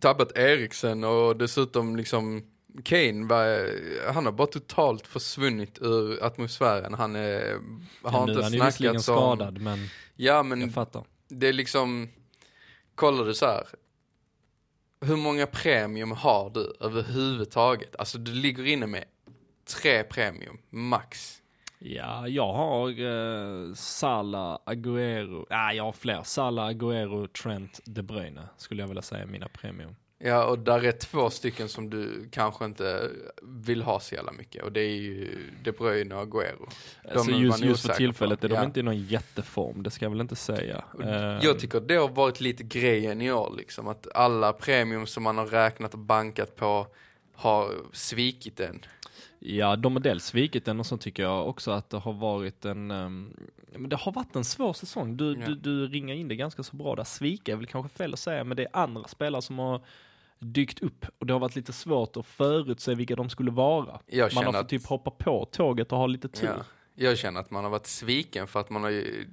[0.00, 2.42] tappat Eriksen och dessutom liksom
[2.84, 3.66] Kane, bara,
[4.12, 6.94] han har bara totalt försvunnit ur atmosfären.
[6.94, 7.58] Han är,
[8.02, 9.16] har nu inte är han snackats om...
[9.16, 9.78] skadad, men
[10.16, 11.04] Ja, men jag fattar.
[11.28, 12.08] det är liksom,
[12.94, 13.66] kollar du så här.
[15.00, 17.96] Hur många premium har du överhuvudtaget?
[17.96, 19.04] Alltså du ligger inne med
[19.64, 21.38] tre premium, max.
[21.78, 26.22] Ja, jag har eh, Salah, Agüero, ja jag har fler.
[26.22, 29.94] Salah, Agüero, Trent, De Bruyne skulle jag vilja säga är mina premium.
[30.24, 33.10] Ja, och där är två stycken som du kanske inte
[33.42, 34.62] vill ha så jävla mycket.
[34.64, 36.68] Och det är ju De Bruyne och Agüero.
[37.02, 38.46] De alltså just, just för tillfället på.
[38.46, 38.64] är de Ja.
[38.64, 40.84] inte i någon jätteform, det ska jag väl inte säga.
[41.02, 41.10] Eh,
[41.44, 43.88] Jag tycker det har varit lite grejen i år liksom.
[43.88, 46.86] Att alla premium som man har räknat och bankat på
[47.34, 48.80] har svikit en.
[49.38, 52.64] Ja, de har dels svikit den och så tycker jag också att det har varit
[52.64, 52.86] en,
[53.76, 55.16] men det har varit en svår säsong.
[55.16, 55.46] Du, Ja.
[55.46, 57.04] du, du ringar in det ganska så bra där.
[57.04, 59.80] Svika är väl kanske fel att säga, men det är andra spelare som har
[60.42, 64.00] dykt upp och det har varit lite svårt att förutse vilka de skulle vara.
[64.06, 66.46] Jag Man har fått att, typ hoppa på tåget och ha lite tur.
[66.48, 69.26] ja, jag känner att man har varit sviken för att man har ju,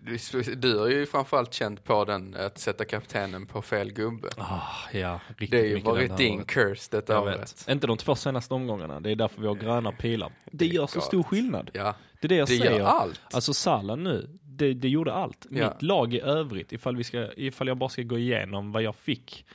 [0.58, 4.28] du, har ju framförallt känt på den att sätta kaptenen på fel gubbe.
[4.38, 4.62] Ah,
[4.94, 7.40] ja, riktigt Det har ju varit din curse detta Jag året.
[7.42, 7.70] vet.
[7.70, 10.32] Inte de två senaste omgångarna, det är därför vi har gröna pilar.
[10.46, 11.72] Det Det gör så stor skillnad.
[11.74, 12.80] Ja, Det är det jag det säger.
[12.80, 13.22] gör allt.
[13.34, 15.48] Alltså Salah nu, det, det gjorde allt.
[15.50, 15.70] Ja.
[15.70, 18.96] Mitt lag i övrigt, ifall, vi ska, ifall jag bara ska gå igenom vad jag
[18.96, 19.46] fick,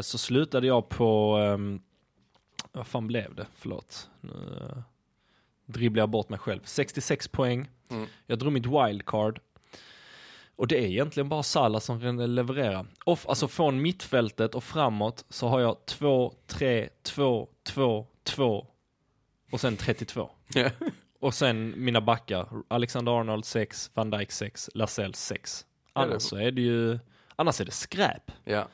[0.00, 1.80] så slutade jag på, ehm,
[2.72, 3.46] vad fan blev det?
[3.54, 4.10] Förlåt.
[4.20, 4.78] Nu eh,
[5.66, 6.60] dribblar jag bort mig själv.
[6.64, 7.70] 66 poäng.
[7.90, 8.06] Mm.
[8.26, 9.40] Jag drog mitt wildcard.
[10.56, 12.86] Och det är egentligen bara Salah som kan leverera.
[13.04, 18.66] Off, alltså från mittfältet och framåt så har jag 2, 3, 2, 2, 2
[19.50, 20.30] och sen 32.
[20.54, 20.70] Ja.
[21.20, 25.66] Och sen mina backar, Alexander Arnold 6, Van Dijk 6, Lasell 6.
[25.94, 26.98] Ja, det är Annars så är det ju,
[27.36, 28.32] annars är det skräp.
[28.44, 28.68] Ja,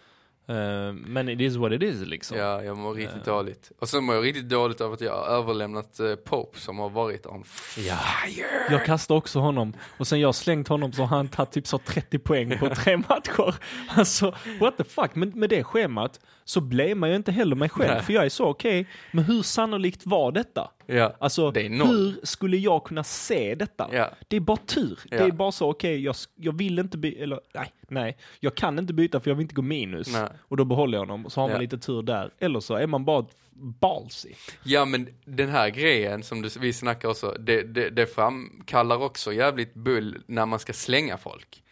[0.49, 2.37] Eh, men it is what it is liksom.
[2.39, 3.35] ja, jag mår riktigt Eh.
[3.35, 3.73] dåligt.
[3.79, 6.91] Och sen mår jag riktigt dåligt av att jag har överlämnat eh, Pope som har
[6.91, 7.45] varit on
[7.77, 7.97] Ja.
[7.97, 8.47] fire.
[8.71, 11.79] Jag kastade också honom och sen jag slängt honom så har han tagit typ så
[11.79, 13.55] 30 poäng på tre matcher.
[13.89, 15.15] Alltså, what the fuck.
[15.15, 18.03] Men med det schemat så blamear jag inte heller mig själv Nej.
[18.03, 18.87] för jag är så okej.
[19.13, 20.71] Men hur sannolikt var detta?
[20.87, 23.89] Ja, Alltså, Det hur skulle jag kunna se detta?
[23.93, 24.99] ja, Det är bara tur.
[25.11, 25.27] Det Ja.
[25.27, 28.93] är bara så, okej, jag, jag vill inte byta, eller nej, nej, jag kan inte
[28.93, 30.13] byta för jag vill inte gå minus.
[30.13, 30.29] Nej.
[30.49, 31.61] Och då behåller jag honom, och så har man Ja.
[31.61, 32.31] lite tur där.
[32.39, 34.29] Eller så är man bara ballsy.
[34.65, 39.33] ja, men den här grejen som du, vi snackar också, det, det, det framkallar också
[39.33, 41.63] jävligt bull när man ska slänga folk.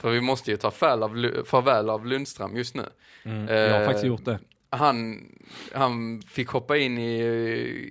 [0.00, 2.86] För vi måste ju ta farväl av, farväl av Lundström just nu.
[3.22, 4.38] Mm, jag har Eh, faktiskt gjort det.
[4.70, 5.28] Han,
[5.72, 7.20] han fick hoppa in i,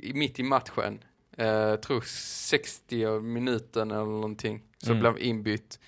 [0.04, 1.00] i mitt i matchen.
[1.38, 4.62] Eh, tror 60 minuten eller någonting.
[4.78, 5.00] Så Mm.
[5.00, 5.80] blev inbytt.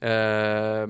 [0.00, 0.86] Eh,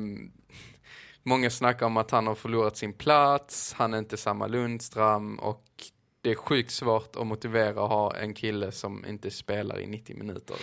[1.22, 3.72] många snackar om att han har förlorat sin plats.
[3.72, 5.64] Han är inte samma Lundström och
[6.20, 10.16] det är sjukt svårt att motivera att ha en kille som inte spelar i 90
[10.16, 10.56] minuter.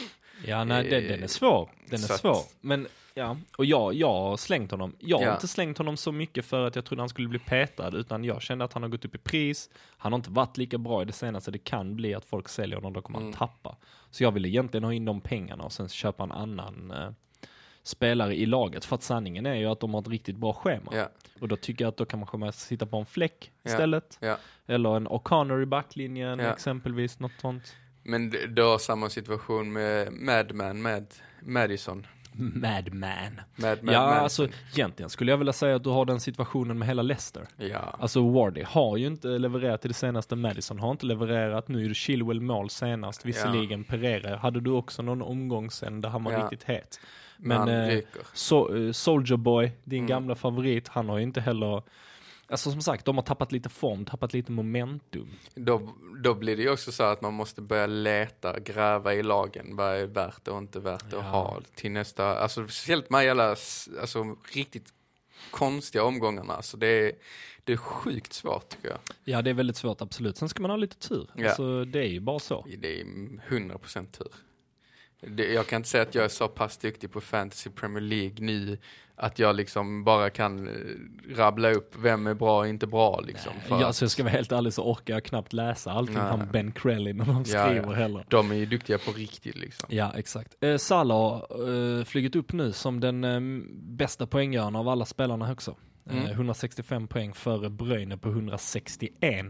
[0.46, 1.70] Ja, nej, den, den är svår.
[1.90, 2.38] Den är att- svår.
[2.62, 4.96] Men, ja, och jag, jag har slängt honom.
[5.00, 5.34] Jag har Ja.
[5.34, 8.42] inte slängt honom så mycket för att jag trodde han skulle bli petad, utan jag
[8.42, 9.70] kände att han har gått upp i pris.
[9.98, 11.52] Han har inte varit lika bra i det senaste.
[11.52, 13.34] Det kan bli att folk säljer honom, då kommer Mm.
[13.38, 13.76] han tappa.
[14.12, 17.10] Så jag ville egentligen ha in de pengarna och sen köpa en annan eh,
[17.84, 18.86] spelare i laget.
[18.86, 20.92] För att sanningen är ju att de har ett riktigt bra schema.
[20.96, 21.10] Ja,
[21.42, 23.72] Och då tycker jag att då kan man komma sitta på en fläck Ja.
[23.72, 24.18] istället.
[24.22, 24.38] ja.
[24.68, 27.76] Eller en O'Connor i backlinjen exempelvis, något sånt.
[28.04, 31.06] Men du har samma situation med Madman, med
[31.42, 32.06] Madison.
[32.34, 33.42] Madman.
[33.56, 34.24] Mad, Mad Ja, Madison.
[34.24, 37.48] alltså egentligen skulle jag vilja säga att du har den situationen med hela Leicester.
[37.58, 37.96] Ja.
[38.00, 41.90] Alltså Wardy har ju inte levererat i det senaste, Madison har inte levererat, nu är
[41.90, 44.38] det Chilwell mål senast, visserligen Pereira.
[44.38, 46.44] Hade du också någon omgång sen där han var Ja.
[46.44, 47.00] riktigt het?
[47.38, 48.00] Men Men eh,
[48.34, 50.08] so, eh, Soldier Boy, din Mm.
[50.08, 51.84] gamla favorit, han har ju inte heller
[52.52, 55.28] Alltså som sagt, de har tappat lite form, tappat lite momentum.
[55.56, 59.76] Då, då blir det ju också så att man måste börja leta, gräva i lagen.
[59.76, 61.18] Vad är värt och inte värt Ja.
[61.20, 63.50] att ha till nästa, alltså speciellt med alla,
[64.02, 64.94] alltså riktigt
[65.52, 66.54] konstiga omgångarna.
[66.54, 67.12] Alltså det är,
[67.64, 69.00] det är sjukt svårt tycker jag.
[69.24, 70.38] Ja, det är väldigt svårt, absolut.
[70.38, 71.30] Sen ska man ha lite tur.
[71.36, 71.48] Ja.
[71.48, 72.66] Alltså, det är ju bara så.
[72.78, 74.28] Det är 100% tur.
[75.28, 78.36] Det, jag kan inte säga att jag är så pass duktig på fantasy Premier League
[78.40, 78.78] nu
[79.22, 80.74] att jag liksom bara kan eh,
[81.36, 83.54] rabbla upp vem är bra och inte bra liksom.
[83.68, 86.24] För Ja, så jag ska vara helt ärlig så orkar jag knappt läsa allting Nej.
[86.24, 87.92] han Ben Crellin när de Ja, skriver ja.
[87.94, 88.26] heller.
[88.30, 89.90] De är ju duktiga på riktigt liksom.
[89.92, 90.64] Ja, exakt.
[90.64, 93.40] Eh, Salah eh, flugit upp nu som den eh,
[93.74, 95.72] bästa poänggöraren av alla spelarna också.
[95.72, 95.78] Eh,
[96.18, 96.26] Mm.
[96.32, 99.46] 165 poäng före Bruyne på 161.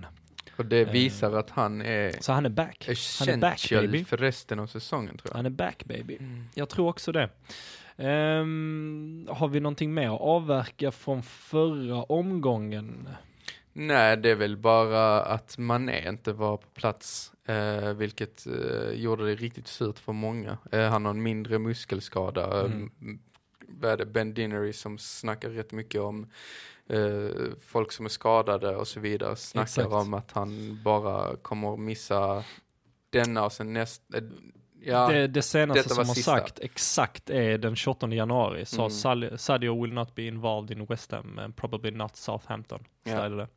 [0.57, 2.89] Och det visar att han är Så han är back.
[3.19, 4.03] Han är back baby.
[4.03, 5.35] för resten av säsongen tror jag.
[5.35, 6.17] Han är back baby.
[6.19, 6.43] Mm.
[6.55, 7.29] Jag tror också det.
[8.01, 13.09] Ehm, har vi någonting mer att avverka från förra omgången?
[13.73, 19.25] Nej, det är väl bara att Mané inte var på plats, eh, vilket eh, gjorde
[19.25, 20.57] det riktigt surt för många.
[20.71, 22.65] Eh, han har en mindre muskelskada.
[22.65, 22.91] Mm.
[23.01, 23.19] Mm.
[23.67, 26.27] Vad är det, Ben Dinnery som snackar rätt mycket om
[26.87, 27.29] eh,
[27.61, 29.35] folk som är skadade och så vidare.
[29.35, 29.93] Snackar Exakt.
[29.93, 32.43] om att han bara kommer att missa
[33.09, 34.17] denna och sen nästa.
[34.81, 36.31] Eh, ja, det, det senaste som har sista.
[36.31, 39.37] sagt exakt är den 28 januari sa Mm.
[39.37, 42.83] Sadio will not be involved in West Ham and probably not Southampton.
[43.03, 43.11] Ja.
[43.11, 43.29] Ja.
[43.29, 43.47] Det.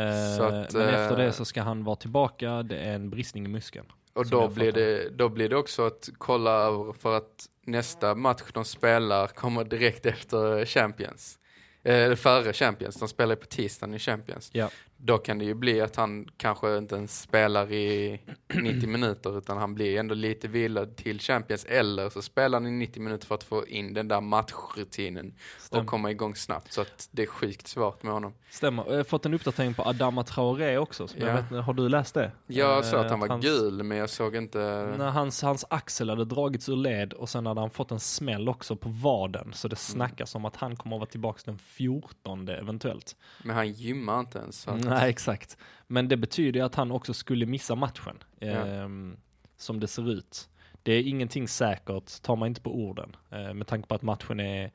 [0.00, 3.10] Eh, Så att, men eh, efter det så ska han vara tillbaka, det är en
[3.10, 3.86] bristning i muskeln.
[4.14, 8.42] Och då blir, det, då blir det också att kolla över för att nästa match
[8.52, 11.38] de spelar kommer direkt efter Champions.
[11.84, 14.50] Eh, före Champions, de spelar på tisdagen i Champions.
[14.52, 14.68] Ja.
[15.04, 18.20] Då kan det ju bli att han kanske inte ens spelar i
[18.54, 21.64] 90 minuter utan han blir ändå lite vilad till Champions.
[21.64, 25.82] Eller så spelar han i 90 minuter för att få in den där matchrutinen Stämmer.
[25.82, 26.72] och komma igång snabbt.
[26.72, 28.34] Så att det är sjukt svårt med honom.
[28.50, 28.84] Stämmer.
[28.88, 31.06] Jag har fått en uppdatering på Adama Traoré också.
[31.16, 31.26] Ja.
[31.26, 32.32] jag vet, har du läst det?
[32.46, 34.58] Jag såg Eh, att han var hans- gul men jag såg inte...
[34.98, 38.48] När hans, hans axel hade dragits ur led och sen hade han fått en smäll
[38.48, 39.52] också på vaden.
[39.54, 43.16] Så det snackas om att han kommer att vara tillbaka den 14 eventuellt.
[43.44, 44.60] Men han gymmar inte ens.
[44.60, 44.70] Så.
[44.94, 45.56] Nej, exakt.
[45.86, 48.18] Men det betyder att han också skulle missa matchen.
[48.38, 48.48] Ja.
[48.48, 49.16] ehm,
[49.56, 50.48] som det ser ut.
[50.82, 53.16] Det är ingenting säkert, tar man inte på orden.
[53.30, 54.70] Eh, med tanke på att matchen är,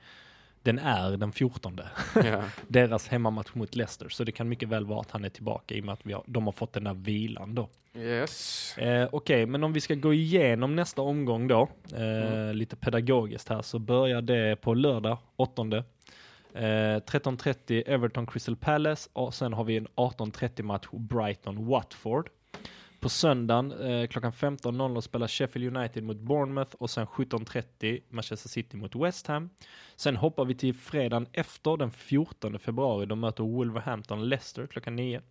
[0.63, 1.79] den är den 14.
[2.15, 2.43] Ja.
[2.67, 4.09] Deras hemmamatch mot Leicester.
[4.09, 6.13] Så det kan mycket väl vara att han är tillbaka i och med att vi
[6.13, 7.69] har, de har fått den där vilan då.
[7.95, 8.77] Yes.
[8.77, 13.61] Eh, Okej, men om vi ska gå igenom nästa omgång då, eh, lite pedagogiskt här,
[13.61, 15.83] så börjar det på lördag, 8.
[16.57, 22.29] Eh, 13.30 Everton Crystal Palace och sen har vi en 18.30 match Brighton Watford.
[22.99, 28.77] På söndagen eh, klockan 15.00 spelar Sheffield United mot Bournemouth och sen 17.30 Manchester City
[28.77, 29.49] mot West Ham.
[29.95, 33.05] Sen hoppar vi till fredagen efter den 14 februari.
[33.05, 35.21] Då möter Wolverhampton Leicester klockan 9.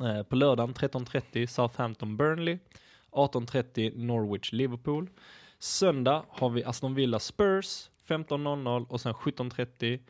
[0.00, 2.58] Eh, på lördagen 13.30 Southampton Burnley.
[3.10, 5.10] 18.30 Norwich Liverpool.
[5.58, 10.00] Söndag har vi Aston Villa Spurs 15.00 och sen 17.30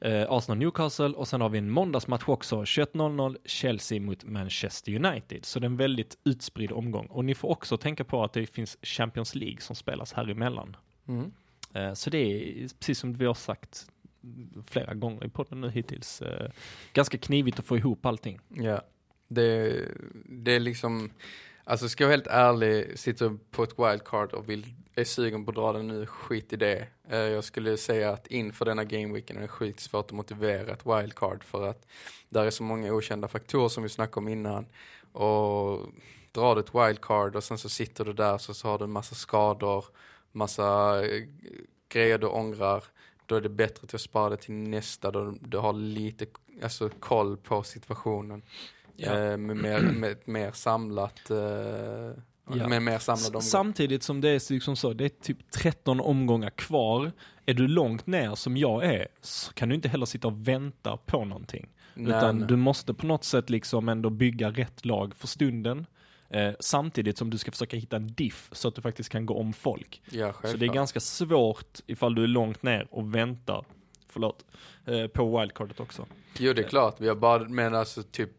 [0.00, 5.44] eh, Arsenal Newcastle och sen har vi en måndagsmatch också 21.00 Chelsea mot Manchester United.
[5.44, 8.46] Så det är en väldigt utspridd omgång och ni får också tänka på att det
[8.46, 10.76] finns Champions League som spelas här emellan.
[11.08, 11.32] Mm.
[11.74, 13.86] Eh, Så det är precis som vi har sagt
[14.66, 16.22] flera gånger i podden nu hittills.
[16.22, 16.50] eh,
[16.92, 18.40] Ganska knivigt att få ihop allting.
[18.48, 18.82] Ja,
[19.28, 19.80] det,
[20.28, 21.10] det är liksom,
[21.64, 25.50] alltså ska jag vara helt ärlig, sitter på ett wildcard och vill, är sugen på
[25.50, 26.88] att dra den nu, skit i det.
[27.12, 31.44] Uh, Jag skulle säga att inför denna gameweeken är det skitsvårt att motivera ett wildcard
[31.44, 31.86] för att
[32.28, 34.66] där är så många okända faktorer som vi snackade om innan.
[35.12, 35.88] Och
[36.32, 38.92] drar du ett wildcard och sen så sitter du där så, så har du en
[38.92, 39.84] massa skador,
[40.32, 41.22] massa eh,
[41.88, 42.84] grejer du ångrar.
[43.26, 46.26] Då är det bättre att spara det till nästa då du har lite
[46.62, 48.42] alltså, koll på situationen.
[48.98, 51.36] Eh, med, mer, med mer samlat, eh,
[52.56, 52.68] Ja.
[52.68, 53.44] med mer samlad.
[53.44, 57.12] Samtidigt som det är liksom så, det är typ 13 omgångar kvar.
[57.46, 60.96] Är du långt ner som jag är, så kan du inte heller sitta och vänta
[60.96, 61.68] på någonting.
[61.94, 62.48] Nej, Utan nej.
[62.48, 65.86] du måste på något sätt liksom ändå bygga rätt lag för stunden.
[66.30, 69.34] Eh, samtidigt som du ska försöka hitta en diff så att du faktiskt kan gå
[69.38, 70.02] om folk.
[70.10, 73.64] ja, Så det är ganska svårt ifall du är långt ner och väntar,
[74.08, 74.44] förlåt,
[74.86, 76.06] eh, på wildcardet också.
[76.38, 76.96] Jo, det är klart.
[77.00, 78.30] Vi har bara, men alltså typ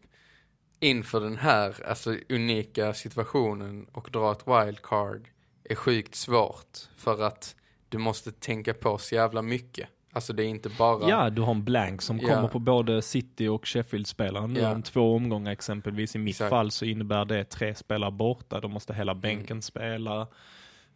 [0.80, 5.28] inför den här alltså, unika situationen och dra ett wildcard
[5.64, 7.56] är sjukt svårt för att
[7.88, 9.88] du måste tänka på så jävla mycket.
[10.12, 11.08] Alltså det är inte bara...
[11.10, 12.28] Ja, du har en blank som Ja.
[12.34, 14.72] kommer på både City och Sheffield-spelaren nu Ja.
[14.74, 16.16] om två omgångar exempelvis.
[16.16, 16.50] I mitt Exakt.
[16.50, 20.26] fall så innebär det tre spelare borta, då måste hela bänken spela.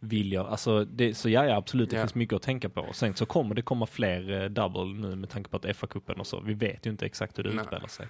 [0.03, 2.01] Vill jag, alltså det, så ja, ja absolut, det Ja.
[2.01, 2.87] finns mycket att tänka på.
[2.93, 6.27] Sen så kommer det komma fler eh, double nu med tanke på att FA-cupen och
[6.27, 6.39] så.
[6.39, 7.59] Vi vet ju inte exakt hur det Nej.
[7.61, 8.07] utspelar sig.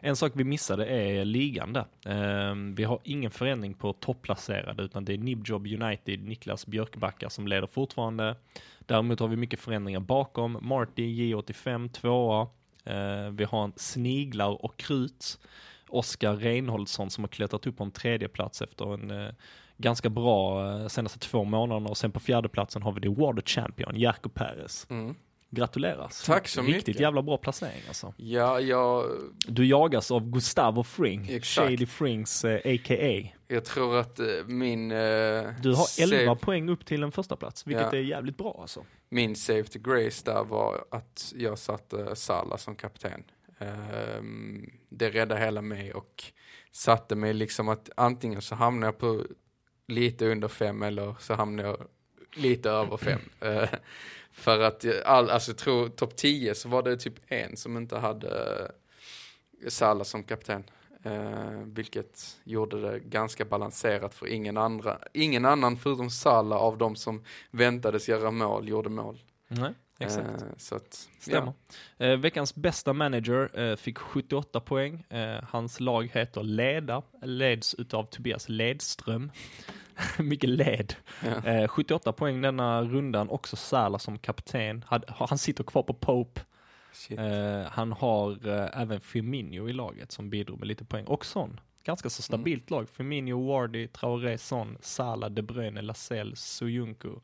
[0.00, 1.84] En sak vi missade är ligan där.
[2.06, 7.46] Ehm, vi har ingen förändring på topplacerade utan det är Nibjob United, Niklas Björkbacka som
[7.46, 8.36] leder fortfarande.
[8.78, 10.58] Däremot har vi mycket förändringar bakom.
[10.60, 11.02] Marty
[11.34, 12.40] J85 tvåa.
[12.84, 15.38] Eh, vi har en Sniglar och Krut.
[15.88, 19.32] Oskar Reinholdsson som har klättrat upp på en tredje plats efter en eh,
[19.76, 23.42] ganska bra eh, senaste två månaderna och sen på fjärde platsen har vi det Water
[23.42, 24.86] Champion, Jerko Perez.
[24.90, 25.14] Mm.
[25.54, 26.22] Gratuleras.
[26.26, 27.00] Tack så Riktigt mycket.
[27.00, 28.14] jävla bra placering alltså.
[28.16, 29.04] Ja, jag,
[29.48, 31.68] Du jagas av Gustavo Fring, Exakt.
[31.70, 33.28] Shady Frings eh, a.k.a.
[33.48, 34.90] jag tror att eh, min...
[34.92, 34.96] Eh,
[35.62, 37.98] Du har 11 save, poäng upp till en första plats, vilket Ja.
[37.98, 38.84] är jävligt bra alltså.
[39.08, 43.22] Min save to grace där var att jag satte Salah som kapten.
[43.58, 46.24] Ehm, det räddade hela mig och
[46.72, 49.24] satte mig liksom att antingen så hamnar jag på
[49.92, 51.86] lite under fem eller så hamnar jag
[52.34, 53.20] lite över fem.
[53.40, 53.68] Eh,
[54.32, 58.70] för att all, alltså tror topp 10 så var det typ en som inte hade
[59.68, 60.64] Salah som kapten.
[61.02, 66.96] Eh, vilket gjorde det ganska balanserat för ingen, andra, ingen annan förutom Salah av de
[66.96, 69.22] som väntades göra mål gjorde mål.
[69.48, 70.42] Nej, exakt.
[70.42, 71.52] Eh, så att, Stämmer.
[71.98, 75.04] Eh, veckans bästa manager eh, fick 78 poäng.
[75.42, 79.30] Hans lag heter Leda, leds utav Tobias Ledström.
[80.18, 80.94] Mycket led.
[81.24, 81.50] Ja.
[81.50, 84.84] Eh, 78 poäng denna rundan, också Salah som kapten.
[85.06, 86.40] Han sitter kvar på Pope.
[87.10, 91.04] Eh, han har eh, även Firmino i laget som bidrog med lite poäng.
[91.06, 91.60] Och Son.
[91.84, 92.88] Ganska så stabilt lag.
[92.88, 97.20] Firmino, Wardy, Traoré, Son, Salah, De Bruyne, Lascelles, Suyuncu,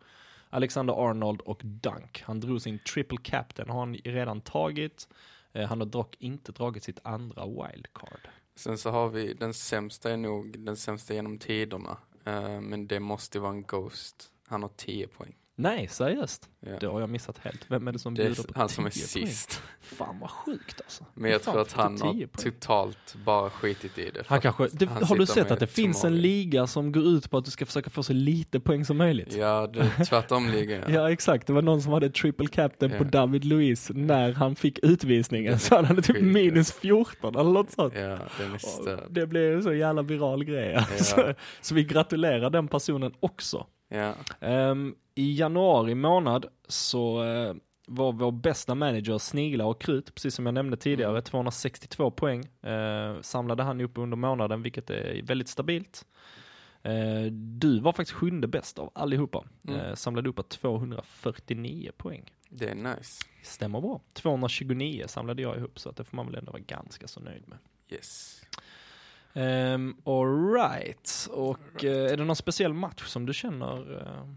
[0.50, 2.22] Alexander Arnold och Dunk.
[2.26, 5.08] Han drog sin triple captain, har han redan tagit.
[5.52, 8.28] Eh, han har dock inte dragit sitt andra wildcard.
[8.56, 11.96] Sen så har vi, den sämsta är nog den sämsta genom tiderna.
[12.24, 14.32] Eh, men det måste vara en Ghost.
[14.46, 15.37] Han har 10 poäng.
[15.61, 16.49] Nej, seriöst?
[16.61, 16.71] Ja.
[16.81, 17.64] Det har jag missat helt.
[17.68, 19.27] Vem är det som Det bjuder är på han som är 10 poäng?
[19.27, 19.62] sist.
[19.81, 21.05] Fan vad sjukt alltså.
[21.14, 24.23] Men jag Fan, tror att han 10 har totalt bara skitit i det.
[24.27, 27.31] Han kanske, det, Han har du sett att det finns en liga som går ut
[27.31, 29.35] på att du ska försöka få så lite poäng som möjligt?
[29.37, 30.83] Ja, det är tvärtom ligan.
[30.94, 33.09] Ja exakt, det var någon som hade triple captain på Ja.
[33.11, 37.94] David Luiz när han fick utvisningen så han hade typ minus 14 eller något sånt.
[37.97, 38.18] Ja,
[38.59, 39.01] störd.
[39.11, 40.85] Det blev en så jävla viral grej.
[40.99, 43.66] Så, så vi gratulerar den personen också.
[43.88, 47.55] Ja, Ehm, I januari månad så eh,
[47.87, 51.22] var vår bästa manager Snigla och Krut, precis som jag nämnde tidigare, Mm.
[51.22, 52.44] 262 poäng.
[52.62, 56.07] Eh, samlade han upp under månaden, vilket är väldigt stabilt.
[56.83, 59.44] Eh, du var faktiskt sjunde bäst av allihopa.
[59.68, 59.96] Mm.
[59.96, 62.33] Samlade upp 249 poäng.
[62.51, 63.24] det är nice.
[63.42, 64.01] Stämmer bra.
[64.12, 67.48] 229 samlade jag ihop, så att det får man väl ändå vara ganska så nöjd
[67.48, 67.59] med.
[67.90, 68.42] Yes.
[69.38, 74.35] Um, Alright, och eh, är det någon speciell match som du känner uh,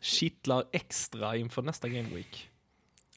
[0.00, 2.50] kittlar extra inför nästa Game Week?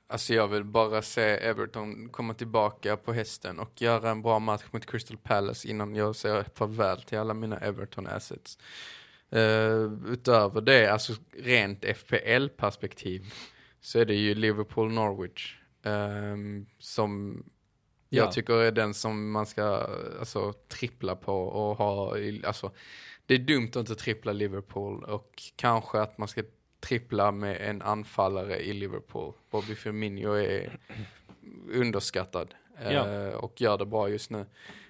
[0.08, 4.64] Alltså jag vill bara se Everton komma tillbaka på hästen och göra en bra match
[4.72, 8.58] mot Crystal Palace innan jag säger farväl till alla mina Everton assets.
[9.36, 13.34] Uh, utöver det, alltså rent FPL-perspektiv
[13.82, 17.44] så är det ju Liverpool-Norwich um, som
[18.10, 18.32] jag Ja.
[18.32, 19.64] tycker är den som man ska
[20.20, 22.72] alltså, trippla på och ha, alltså
[23.26, 26.44] det är dumt att inte trippla Liverpool och kanske att man ska
[26.80, 29.34] trippla med en anfallare i Liverpool.
[29.52, 30.80] Bobby Firmino är
[31.72, 33.32] underskattad eh, Ja.
[33.38, 34.46] och gör det bra just nu.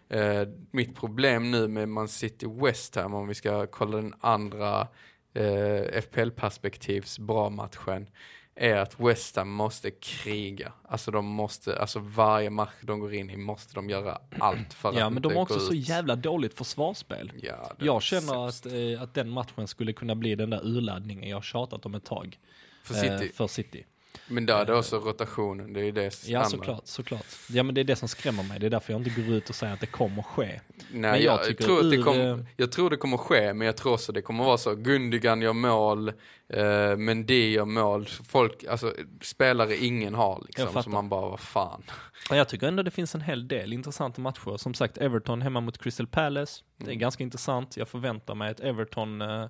[0.10, 4.88] Eh, mitt problem nu med Man City West Ham, om vi ska kolla den andra
[5.34, 8.10] eh, FPL-perspektivs bra matchen,
[8.60, 10.72] är att West Ham måste kriga.
[10.90, 14.94] Alltså de måste, alltså varje match de går in i måste de göra allt för
[15.00, 15.90] Ja, att men de har också gå så ut.
[15.90, 17.32] jävla dåligt försvarsspel.
[17.42, 21.30] Ja, det Jag känner att, eh, att den matchen skulle kunna bli den där urladdningen
[21.30, 22.40] jag tjatat om ett tag.
[22.84, 23.34] För eh, City.
[23.36, 23.86] för City.
[24.28, 26.50] Men där är det också rotationen, det är ju det Ja, andra.
[26.50, 27.26] såklart, såklart.
[27.50, 28.60] Ja, men det är det som skrämmer mig.
[28.60, 30.60] Det är därför jag inte går ut och säger att det kommer ske.
[30.92, 33.78] Nej, Men jag jag, tror att det kom, jag tror det kommer ske, men jag
[33.78, 34.76] tror också det kommer vara så.
[34.76, 36.08] Gundogan gör mål,
[36.54, 38.06] eh, Mendy gör mål.
[38.06, 40.84] Folk, alltså spelare ingen har liksom.
[40.84, 41.84] Så man bara, vad fan.
[42.30, 44.58] Jag tycker ändå det finns en hel del intressanta matcher.
[44.58, 46.64] Som sagt, Everton hemma mot Crystal Palace.
[46.78, 47.00] Det är Mm.
[47.00, 47.78] ganska intressant.
[47.78, 49.46] Jag förväntar mig ett Everton eh,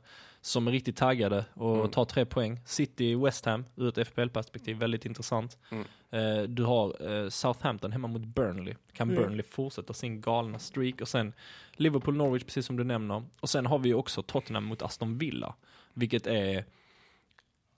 [0.48, 1.90] som är riktigt taggade och Mm.
[1.92, 2.60] tar tre poäng.
[2.66, 5.58] City West Ham ur ett FPL-perspektiv, väldigt intressant.
[5.72, 5.86] Mm.
[6.10, 8.74] Eh, du har eh, Southampton hemma mot Burnley.
[8.94, 9.24] Kan Mm.
[9.24, 11.02] Burnley fortsätta sin galna streak?
[11.02, 11.34] Och sen
[11.72, 13.24] Liverpool Norwich, precis som du nämner.
[13.40, 15.56] Och sen har vi också Tottenham mot Aston Villa.
[15.94, 16.66] Vilket är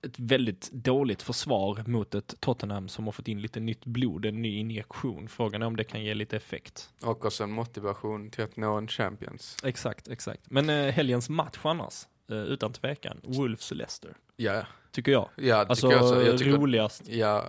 [0.01, 4.41] ett väldigt dåligt försvar mot ett Tottenham som har fått in lite nytt blod, en
[4.41, 5.27] ny injektion.
[5.27, 6.89] Frågan är om det kan ge lite effekt.
[7.03, 9.57] Och också en motivation till att nå en Champions.
[9.63, 10.51] Exakt, exakt.
[10.51, 14.13] Men eh, helgens match annars, utan tvekan, Wolves-Leicester.
[14.35, 15.29] Ja, Tycker jag.
[15.35, 16.27] ja Alltså tycker jag.
[16.27, 17.07] Jag tycker, roligast.
[17.07, 17.45] ja,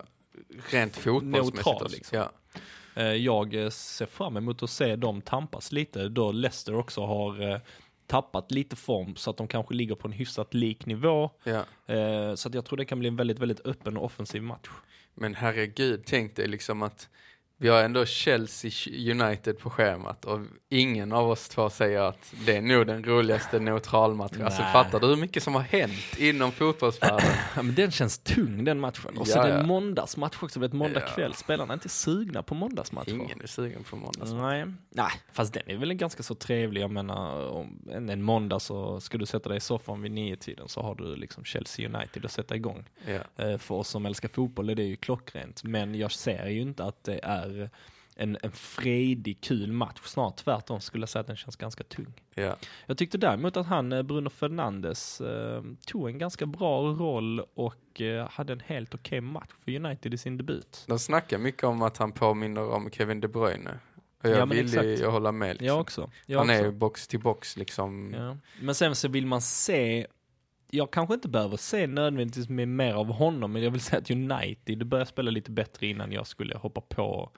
[0.71, 1.89] rent fotbollsmässigt Neutral, också.
[1.97, 2.19] liksom.
[2.19, 2.31] Ja.
[2.95, 7.51] Eh, jag eh, ser fram emot att se dem tampas lite, då Leicester också har
[7.53, 7.59] eh,
[8.07, 11.31] tappat lite form så att de kanske ligger på en hyfsat lik nivå.
[11.45, 11.65] ja.
[11.95, 14.69] Eh, så att jag tror det kan bli en väldigt, väldigt öppen och offensiv match.
[15.15, 17.09] Men herregud, tänk dig liksom att
[17.63, 18.71] vi har ändå Chelsea
[19.13, 23.59] United på schemat och ingen av oss två säger att det är nog den roligaste
[23.59, 24.43] neutralmatchen.
[24.45, 27.31] Alltså fattar du hur mycket som har hänt inom fotbollsvärlden?
[27.57, 29.19] Ja, men den känns tung den matchen.
[29.19, 31.35] Och så Ja, det är en måndagsmatch också, det är ett måndag kväll.
[31.35, 33.11] Spelarna är inte sugna på måndagsmatcher.
[33.11, 34.33] Ingen är sugen på måndags.
[34.33, 34.65] Nej.
[34.91, 36.81] Nej, fast den är väl ganska så trevlig.
[36.83, 40.37] Jag menar, om en, en måndag så ska du sätta dig i soffan vid nio
[40.37, 42.85] tiden så har du liksom Chelsea United att sätta igång.
[43.07, 43.45] Ja.
[43.45, 45.65] Eh, För oss som älskar fotboll är det ju klockrent.
[45.65, 47.50] Men jag ser ju inte att det är
[48.17, 50.01] en, en fredig, kul match.
[50.05, 52.13] Snart tvärtom skulle jag säga att den känns ganska tung.
[52.35, 52.57] Ja.
[52.87, 58.01] Jag tyckte däremot att han, eh, Bruno Fernandes, eh, tog en ganska bra roll och
[58.01, 60.85] eh, hade en helt okej match för United i sin debut.
[60.87, 63.79] De snackar mycket om att han påminner om Kevin De Bruyne.
[64.23, 65.49] Och jag Ja, vill ju hålla med.
[65.49, 65.67] Liksom.
[65.67, 66.11] Jag också.
[66.27, 66.65] Jag Han är också.
[66.65, 68.15] ju box till box liksom.
[68.19, 68.37] Ja.
[68.61, 70.07] Men sen så vill man se,
[70.71, 74.87] jag kanske inte behöver se nödvändigtvis mer av honom, men jag vill säga att United
[74.87, 77.31] börjar spela lite bättre innan jag skulle hoppa på,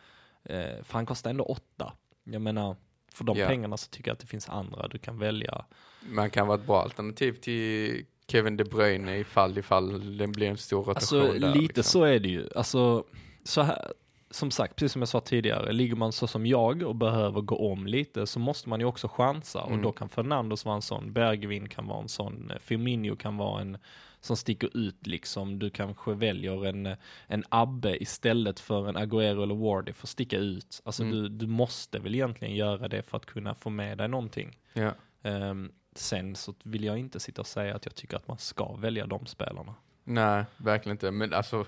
[0.45, 1.93] eh, för han kostar ändå åtta.
[2.25, 2.77] Jag menar,
[3.15, 3.47] för de Ja.
[3.47, 5.65] pengarna så tycker jag att det finns andra du kan välja.
[6.11, 10.57] Man kan vara ett bra alternativ till Kevin De Bruyne ifall, ifall det blir en
[10.57, 11.55] stor rotation Alltså där.
[11.55, 11.83] lite liksom.
[11.83, 12.49] så är det ju.
[12.57, 13.05] Alltså,
[13.45, 13.93] så här,
[14.33, 17.73] som sagt, precis som jag sa tidigare, ligger man så som jag och behöver gå
[17.73, 19.83] om lite så måste man ju också chansa och Mm.
[19.83, 23.79] då kan Fernandos vara en sån, Bergvin kan vara en sån, Firmino kan vara en
[24.21, 25.59] som sticker ut liksom.
[25.59, 30.37] Du kanske väljer en, en Abbe istället för en Agüero eller Wardy för att sticka
[30.39, 30.81] ut.
[30.85, 31.15] Alltså Mm.
[31.15, 34.59] du, du måste väl egentligen göra det för att kunna få med dig någonting.
[34.73, 34.93] Ja.
[35.23, 38.77] Ehm, sen så vill jag inte sitta och säga att jag tycker att man ska
[38.77, 39.75] välja de spelarna.
[40.05, 41.11] Nej, verkligen inte.
[41.11, 41.65] Men alltså,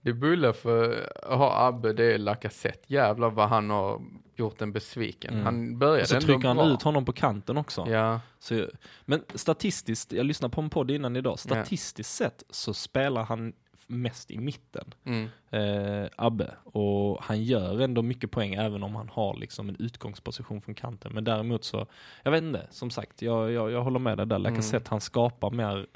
[0.00, 2.80] det bullar för att ha Abbe, det är Lacazette.
[2.86, 4.02] Jävlar vad han har
[4.36, 5.32] gjort en besviken.
[5.34, 5.44] Mm.
[5.44, 6.66] Han började Och så ändå trycker han bra.
[6.66, 7.86] ut honom på kanten också.
[7.88, 8.66] Ja, Så,
[9.04, 13.52] men statistiskt, jag lyssnade på en podd innan idag, statistiskt sett så spelar han
[13.90, 15.28] mest i mitten, mm.
[15.50, 16.54] eh, Abbe.
[16.64, 21.12] Och han gör ändå mycket poäng även om han har liksom en utgångsposition från kanten.
[21.14, 21.86] Men däremot så,
[22.22, 24.38] jag vet inte, som sagt, jag, jag, jag håller med dig där.
[24.38, 24.86] Lacazette, Mm.
[24.90, 25.86] han skapar mer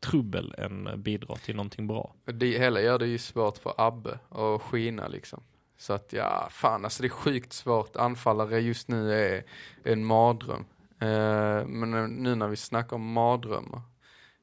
[0.00, 2.14] trubbel än bidrar till någonting bra.
[2.24, 5.42] det hela gör det ju svårt för Abbe att skina liksom.
[5.78, 7.96] Så att ja, fan alltså det är sjukt svårt.
[7.96, 9.42] Anfallare just nu är
[9.84, 10.64] en mardröm.
[10.98, 13.80] Eh, men nu när vi snackar om mardrömmar,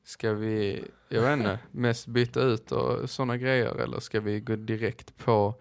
[0.03, 4.55] ska vi, jag vet inte, mest byta ut och sådana grejer eller ska vi gå
[4.55, 5.55] direkt på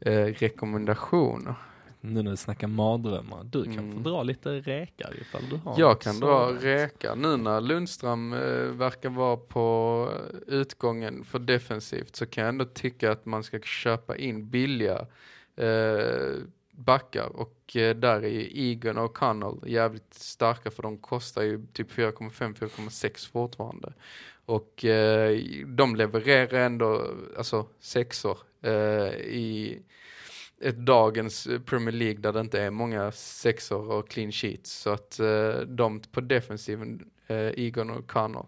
[0.00, 1.54] eh, rekommendationer?
[2.02, 3.92] Nu när vi snackar mardrömmar, du kan Mm.
[3.92, 8.38] få dra lite räkar ifall du har Jag kan dra räka nu när Lundström eh,
[8.72, 10.08] verkar vara på
[10.46, 15.06] utgången för defensivt så kan jag ändå tycka att man ska köpa in billiga
[15.56, 16.34] eh,
[16.80, 21.92] backar och eh, där är Egan och Connell jävligt starka för de kostar ju typ
[21.92, 23.92] 4,5-4,6 fortfarande.
[24.44, 27.06] Och eh, de levererar ändå,
[27.38, 29.78] alltså sexor eh, i
[30.60, 34.72] ett dagens Premier League där det inte är många sexor och clean sheets.
[34.72, 38.46] Så att eh, de på defensiven, eh, och Connell.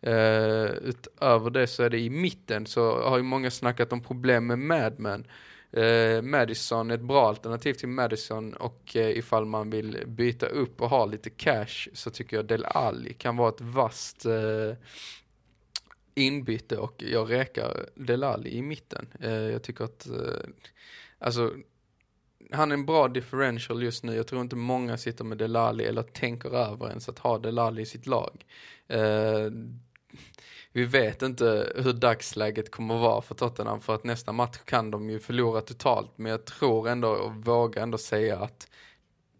[0.00, 4.46] Eh, utöver det så är det i mitten så har ju många snackat om problem
[4.46, 5.26] med Madman.
[5.72, 10.80] Eh, Madison är ett bra alternativ till Madison och eh, ifall man vill byta upp
[10.80, 14.76] och ha lite cash så tycker jag Del Alli kan vara ett vasst eh,
[16.14, 19.06] inbyte och jag räkar Del Alli i mitten.
[19.20, 20.48] Eh, jag tycker att eh,
[21.22, 21.54] Alltså,
[22.50, 24.16] han är en bra differential just nu.
[24.16, 27.86] Jag tror inte många sitter med Delali eller tänker över ens att ha Delali i
[27.86, 28.44] sitt lag.
[28.88, 29.50] Eh,
[30.72, 34.90] vi vet inte hur dagsläget kommer att vara för Tottenham för att nästa match kan
[34.90, 36.10] de ju förlora totalt.
[36.16, 38.70] Men jag tror ändå och vågar ändå säga att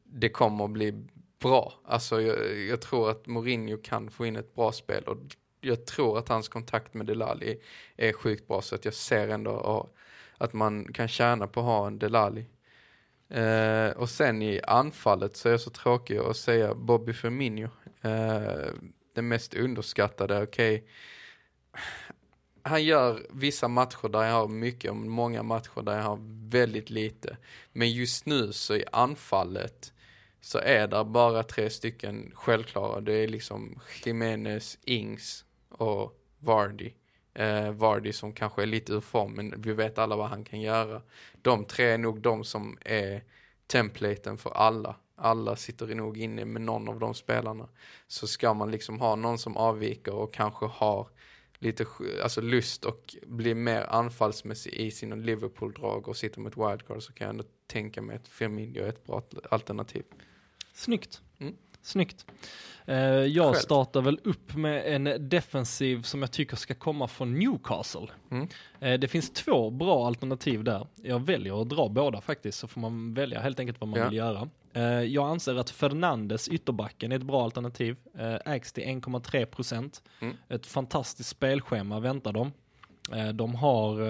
[0.05, 1.05] det kommer att bli
[1.41, 1.73] bra.
[1.85, 5.19] Alltså jag, jag tror att Mourinho kan få in ett bra spel och
[5.61, 7.61] jag tror att hans kontakt med Delali
[7.97, 9.89] är sjukt bra så att jag ser ändå
[10.39, 12.47] att man kan tjäna på att ha en Delali.
[13.29, 17.69] Eh, och sen i anfallet så är jag så tråkig att säga Bobby Firmino.
[18.01, 18.73] Eh,
[19.15, 20.89] den mest underskattade, okej.
[22.63, 26.19] Han gör vissa matcher där jag har mycket och många matcher där jag har
[26.51, 27.37] väldigt lite.
[27.73, 29.93] Men just nu så i anfallet
[30.41, 33.01] så är det bara tre stycken självklara.
[33.01, 36.93] Det är liksom Jimenez, Ings och Vardy.
[37.35, 40.61] Eh, Vardy som kanske är lite ur form, men vi vet alla vad han kan
[40.61, 41.03] göra.
[41.43, 43.25] De tre är nog de som är
[43.67, 44.97] templaten för alla.
[45.17, 47.69] Alla sitter nog inne med någon av de spelarna.
[48.07, 51.09] Så ska man liksom ha någon som avviker och kanske har
[51.63, 51.87] lite
[52.23, 57.13] alltså lust och bli mer anfallsmässig i sina Liverpool-drag och sitter med ett wildcard så
[57.13, 60.03] kan jag ändå tänka mig att Firmino är ett bra alternativ.
[60.75, 61.21] Snyggt.
[61.39, 61.55] Mm.
[61.83, 62.27] Snyggt.
[62.87, 63.61] Eh, jag Själv.
[63.63, 68.07] startar väl upp med en defensiv som jag tycker ska komma från Newcastle.
[68.31, 68.49] Mm.
[68.81, 70.87] Eh, det finns två bra alternativ där.
[70.95, 74.09] Jag väljer att dra båda faktiskt, så får man välja helt enkelt vad man Ja.
[74.09, 74.49] vill göra.
[74.73, 77.97] Eh, jag anser att Fernandes, ytterbacken, är ett bra alternativ.
[78.19, 80.03] Eh, ägs till 1,3 procent.
[80.21, 80.37] Mm.
[80.49, 82.53] Ett fantastiskt spelschema väntar dem.
[83.13, 84.01] Eh, de har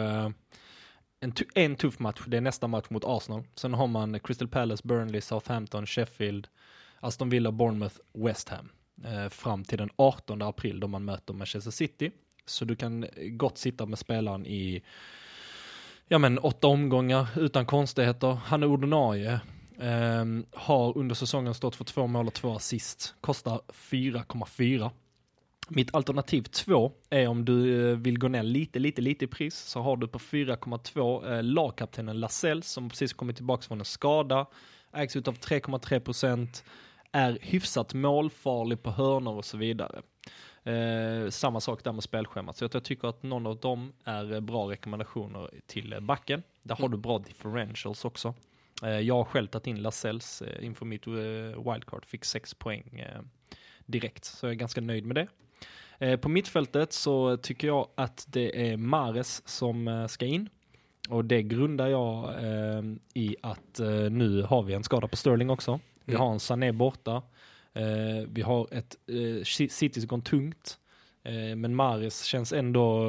[1.20, 3.44] en, en tuff match, det är nästa match mot Arsenal.
[3.54, 6.48] Sen har man Crystal Palace, Burnley, Southampton, Sheffield,
[7.00, 8.68] Aston Villa, Bournemouth, West Ham.
[9.30, 12.10] Fram till den 18 april då man möter Manchester City.
[12.46, 14.82] Så du kan gott sitta med spelaren i
[16.08, 18.38] ja men åtta omgångar utan konstigheter.
[18.44, 19.40] Han är ordinarie.
[19.82, 23.14] Ehm, har under säsongen stått för två mål och två assist.
[23.20, 24.90] Kostar 4,4.
[25.68, 29.56] Mitt alternativ två är om du eh, vill gå ner lite, lite, lite i pris
[29.56, 34.46] så har du på 4,2 eh, lagkaptenen Lascelles som precis kommit tillbaka från en skada.
[34.92, 36.64] ägs utav 3,3 procent,
[37.12, 40.02] är hyfsat målfarlig på hörnor och så vidare.
[40.64, 44.40] Eh, samma sak där med spelschemat, så jag tycker att någon av dem är eh,
[44.40, 46.42] bra rekommendationer till eh, backen.
[46.62, 48.34] Där har du bra differentials också.
[48.82, 51.12] Eh, jag har själv tagit in Lasells eh, inför mitt eh,
[51.72, 53.04] wildcard, fick 6 poäng
[53.86, 55.28] direkt, så jag är ganska nöjd med det.
[56.18, 60.48] På mittfältet så tycker jag att det är Mares som ska in.
[61.08, 62.34] Och det grundar jag
[63.14, 63.80] i att
[64.10, 65.80] nu har vi en skada på Sterling också.
[66.04, 66.20] Vi Mm.
[66.26, 67.22] har en Sané borta.
[68.28, 70.78] Vi har ett eh, City som går tungt.
[71.56, 73.08] Men Maris känns ändå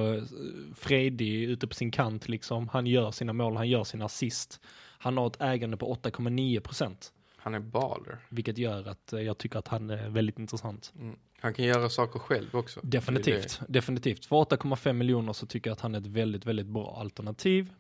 [0.76, 2.68] fredig ute på sin kant liksom.
[2.70, 4.62] Han gör sina mål, han gör sina assist.
[5.04, 7.14] Han har ett ägande på 8,9 procent.
[7.38, 8.18] Han är baller.
[8.30, 10.94] Vilket gör att eh, jag tycker att han är väldigt intressant.
[11.00, 11.16] Mm.
[11.40, 12.80] Han kan göra saker själv också.
[12.84, 14.26] Definitivt, definitivt.
[14.26, 17.74] För 8,5 miljoner så tycker jag att han är ett väldigt, väldigt bra alternativ.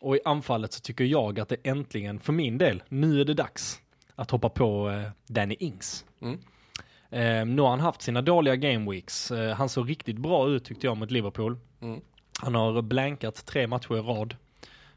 [0.00, 3.34] Och i anfallet så tycker jag att det äntligen, för min del, nu är det
[3.34, 3.80] dags
[4.14, 6.04] att hoppa på eh, Danny Ings.
[6.20, 6.38] Mm.
[7.10, 9.30] Eh, nu har han haft sina dåliga game weeks.
[9.30, 11.58] Eh, han såg riktigt bra ut tyckte jag mot Liverpool.
[11.80, 12.00] Mm.
[12.40, 14.36] Han har blankat tre matcher i rad.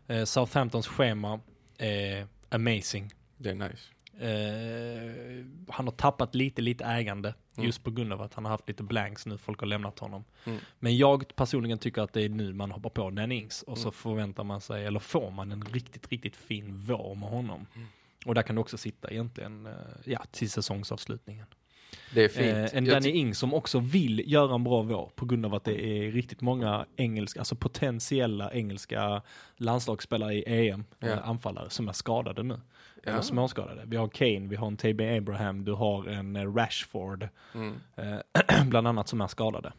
[0.08, 1.40] Eh, Southamptons schema
[1.80, 3.12] är amazing.
[3.38, 3.84] Det är nice.
[4.20, 7.34] Eh, han har tappat lite, lite ägande.
[7.56, 7.66] Mm.
[7.66, 10.24] Just på grund av att han har haft lite blanks nu, folk har lämnat honom.
[10.46, 10.60] Mm.
[10.80, 13.84] Men jag personligen tycker att det är nu man hoppar på den Ings och så
[13.88, 13.94] Mm.
[13.94, 17.66] förväntar man sig, eller får man en riktigt, riktigt fin vår med honom.
[17.76, 17.88] Mm.
[18.26, 19.74] Och där kan du också sitta egentligen, eh,
[20.06, 21.46] ja, till säsongsavslutningen.
[22.14, 22.74] Det är fint.
[22.74, 25.64] Eh, en Danny Ings som också vill göra en bra vår på grund av att
[25.64, 29.22] det är riktigt många engelska, alltså potentiella engelska
[29.58, 31.08] landslagsspelare i EM, Ja.
[31.08, 32.60] eh, anfallare, som är skadade nu.
[33.04, 33.22] Eller Ja.
[33.22, 33.82] småskadade.
[33.86, 37.74] Vi har Kane, vi har en TB Abraham, du har en eh, Rashford, Mm.
[37.96, 39.74] eh, bland annat som är skadade.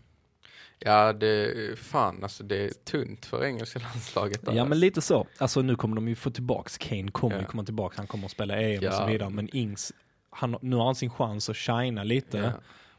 [0.79, 4.43] Ja, det är fan alltså det är tunt för engelska landslaget.
[4.47, 4.81] där, Ja men alltså.
[4.81, 5.27] lite så.
[5.39, 7.45] Alltså nu kommer de ju få tillbaks, Kane kommer Ja.
[7.45, 8.93] komma tillbaks, han kommer att spela EM och Ja.
[8.93, 9.31] så vidare.
[9.31, 9.93] Men Ings,
[10.31, 12.39] han, nu har han sin chans att shina lite.
[12.39, 12.53] Ja.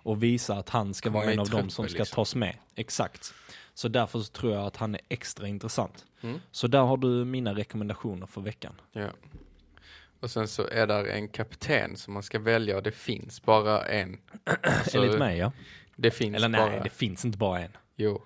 [0.03, 2.15] och visa att han ska Komma vara en av dem som ska liksom.
[2.15, 2.57] tas med.
[2.75, 3.33] Exakt.
[3.73, 6.05] Så därför så tror jag att han är extra intressant.
[6.21, 6.39] Mm.
[6.51, 8.73] Så där har du mina rekommendationer för veckan.
[8.91, 9.07] Ja.
[10.19, 13.85] Och sen så är där en kapten som man ska välja och det finns bara
[13.85, 14.17] en.
[14.91, 15.51] Så Enligt mig ja.
[15.95, 16.83] Det finns Eller nej, bara.
[16.83, 17.77] det finns inte bara en.
[17.95, 18.21] Jo.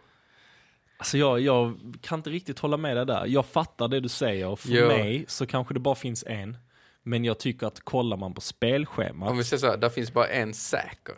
[0.97, 3.26] Alltså jag, jag kan inte riktigt hålla med dig där.
[3.28, 4.88] Jag fattar det du säger för Ja.
[4.88, 6.58] mig så kanske det bara finns en.
[7.08, 9.30] Men jag tycker att kollar man på spelschemat.
[9.30, 11.16] Om vi säger så här, där finns bara en säker.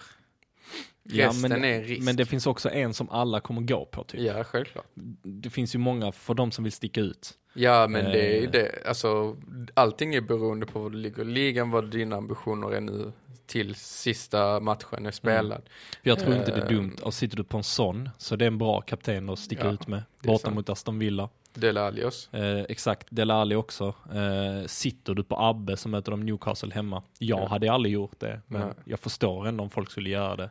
[1.03, 2.05] ja, Resten men, är risk.
[2.05, 4.21] men det finns också en som alla kommer gå på typ.
[4.21, 4.85] Ja, självklart.
[5.23, 7.33] Det finns ju många för de som vill sticka ut.
[7.53, 8.51] Ja, men det är Eh.
[8.51, 8.87] det.
[8.87, 9.37] Alltså,
[9.73, 13.11] allting är beroende på var du ligger ligan, vad dina ambitioner är nu
[13.45, 15.61] till sista matchen är spelad.
[16.03, 16.77] För jag tror inte det är Eh.
[16.77, 16.95] dumt.
[17.01, 19.71] Och sitter du på en sån, så det är en bra kapten att sticka Ja,
[19.71, 20.03] ut med.
[20.23, 21.29] Borta mot Aston Villa.
[21.59, 22.33] Dele Allios.
[22.33, 23.93] Eh, exakt, Dele Alli också.
[24.13, 27.03] Eh, sitter du på Abbe som möter de Newcastle hemma.
[27.19, 27.47] Jag Ja.
[27.47, 28.75] hade aldrig gjort det, men Nej.
[28.85, 30.49] jag förstår ändå om folk skulle göra det.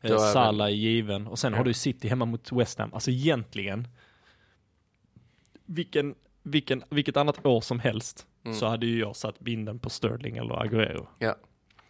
[0.00, 1.26] Eh, Salah är given.
[1.26, 1.58] Och sen Ja.
[1.58, 2.94] har du City hemma mot West Ham.
[2.94, 3.88] Alltså egentligen,
[5.66, 8.56] vilken, vilken, vilket annat år som helst Mm.
[8.56, 11.06] så hade ju jag satt binden på Sterling eller Agüero.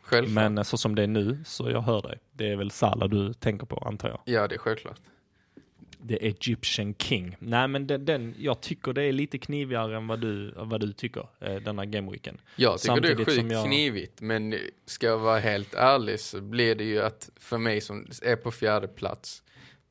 [0.02, 0.34] Självklart.
[0.34, 2.18] Men eh, så som det är nu, så jag hör dig.
[2.32, 4.20] Det är väl Salah du tänker på antar jag.
[4.24, 5.00] Ja, det är självklart.
[6.08, 7.36] The Egyptian King.
[7.38, 10.92] Nej men den, den, jag tycker det är lite knivigare än vad du, vad du
[10.92, 12.38] tycker, eh, denna gameweeken.
[12.56, 14.54] Jag tycker det är Samtidigt sjukt jag- knivigt, men
[14.86, 18.50] ska jag vara helt ärlig så blir det ju att för mig som är på
[18.50, 19.42] fjärde plats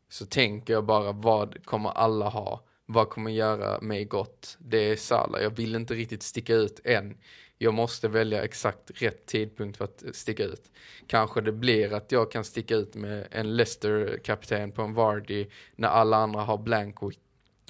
[0.09, 2.64] så tänker jag bara vad kommer alla ha?
[2.86, 4.57] Vad kommer göra mig gott?
[4.59, 5.41] Det är Salah.
[5.43, 7.18] Jag vill inte riktigt sticka ut än.
[7.64, 10.72] Jag måste välja exakt rätt tidpunkt för att sticka ut.
[11.07, 15.88] Kanske det blir att jag kan sticka ut med en Leicester-kapten på en Vardy när
[15.88, 16.97] alla andra har blank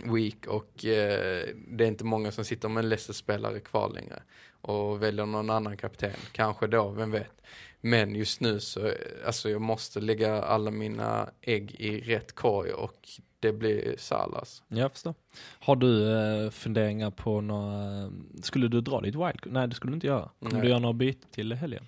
[0.04, 4.24] week- och eh, det är inte många som sitter med en Leicester-spelare kvar längre
[4.62, 6.14] och väljer någon annan kapten.
[6.32, 7.42] Kanske då, vem vet.
[7.82, 8.92] Men just nu så,
[9.26, 13.08] alltså jag måste lägga alla mina ägg i rätt korg och
[13.44, 14.64] det blir Salas.
[14.68, 15.14] Jag förstår.
[15.60, 19.40] Har du eh, funderingar på några, skulle du dra ditt wild?
[19.46, 20.30] Nej det skulle du inte göra.
[20.40, 20.62] Kommer Nej.
[20.62, 21.88] du göra några byten till helgen?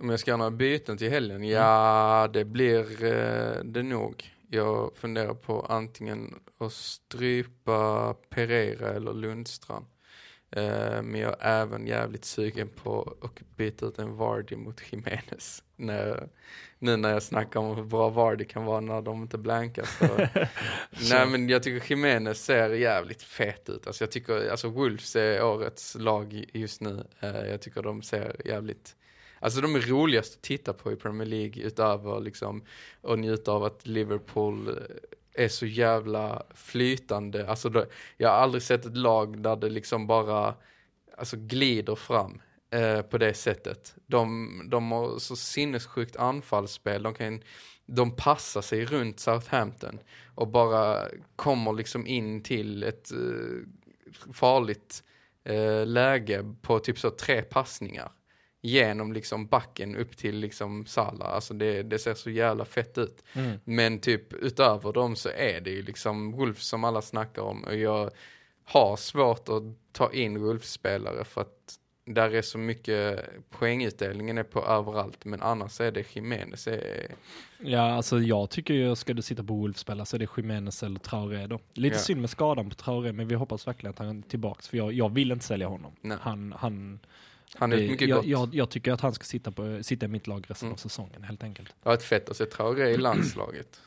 [0.00, 1.44] Om jag ska göra några byten till helgen?
[1.44, 4.30] Ja, det blir eh, det nog.
[4.50, 9.86] Jag funderar på antingen att strypa Pereira eller Lundstrand.
[10.52, 15.62] Eh, men jag är även jävligt sugen på att byta ut en Vardy mot Jimenez.
[15.76, 16.28] När,
[16.78, 19.84] nu när jag snackar om hur bra Vardy kan vara när de inte blankar.
[19.84, 20.06] Så.
[21.14, 23.86] Nej men jag tycker Jimenez ser jävligt fet ut.
[23.86, 27.04] Alltså jag tycker, alltså Wolves är årets lag just nu.
[27.20, 28.96] Eh, jag tycker de ser jävligt
[29.42, 32.64] Alltså de är roligast att titta på i Premier League utöver liksom
[33.00, 34.74] och njuta av att Liverpool eh,
[35.34, 37.48] är så jävla flytande.
[37.50, 40.54] Alltså det, jag har aldrig sett ett lag där det liksom bara
[41.18, 42.40] alltså glider fram.
[42.70, 43.94] eh, på det sättet.
[44.06, 47.02] De, de har så sinnessjukt anfallsspel.
[47.02, 47.42] De, kan,
[47.86, 49.98] de passar sig runt Southampton
[50.34, 53.66] och bara kommer liksom in till ett eh,
[54.34, 55.04] farligt
[55.44, 58.12] eh, läge på typ så tre passningar.
[58.64, 61.34] Genom liksom backen upp till liksom Salah.
[61.34, 63.22] Alltså det, det ser så jävla fett ut.
[63.32, 63.58] Mm.
[63.64, 67.64] Men typ utöver dem så är det ju liksom Wolves som alla snackar om.
[67.64, 68.10] Och jag
[68.64, 74.64] har svårt att ta in Wolves-spelare för att där är så mycket, poängutdelningen är på
[74.64, 75.24] överallt.
[75.24, 76.66] Men annars är det Jimenez.
[76.68, 77.14] Är,
[77.64, 81.00] Ja, alltså jag tycker ju, ska du sitta på Wolf-spelare så är det Jimenez eller
[81.00, 81.60] Traoré då.
[81.74, 82.00] Lite Ja.
[82.00, 84.68] synd med skadan på Traoré, men vi hoppas verkligen att han är tillbaks.
[84.68, 85.92] För jag, jag vill inte sälja honom.
[86.00, 86.18] Nej.
[86.20, 87.00] Han, han,
[87.54, 88.26] han är det- mycket jag, gott.
[88.26, 90.72] jag, jag tycker att han ska sitta, på, sitta i mitt lag resten Mm.
[90.72, 91.74] av säsongen, helt enkelt.
[91.82, 93.80] Har varit fett att se Traoré i landslaget.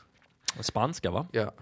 [0.60, 1.26] Spanska va?
[1.32, 1.52] Ja.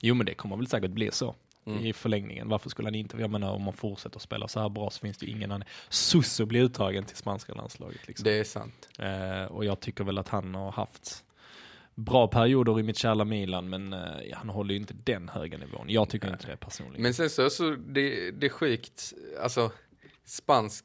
[0.00, 1.34] Jo men det kommer väl säkert bli så.
[1.66, 1.84] Mm.
[1.86, 2.48] I förlängningen.
[2.48, 3.16] Varför skulle han inte?
[3.16, 5.68] Jag menar om man fortsätter att spela så här bra så finns det ingen annan.
[5.88, 8.06] Susso blir uttagen till spanska landslaget.
[8.08, 8.24] Liksom.
[8.24, 8.88] Det är sant.
[8.98, 11.24] Eh, och jag tycker väl att han har haft
[11.94, 14.00] bra perioder i mitt kärla Milan, men eh,
[14.32, 15.86] han håller ju inte den höga nivån.
[15.88, 17.02] Jag tycker inte det personligen.
[17.02, 19.12] Men sen så, så det, det är sjukt,
[19.42, 19.72] alltså
[20.24, 20.84] spansk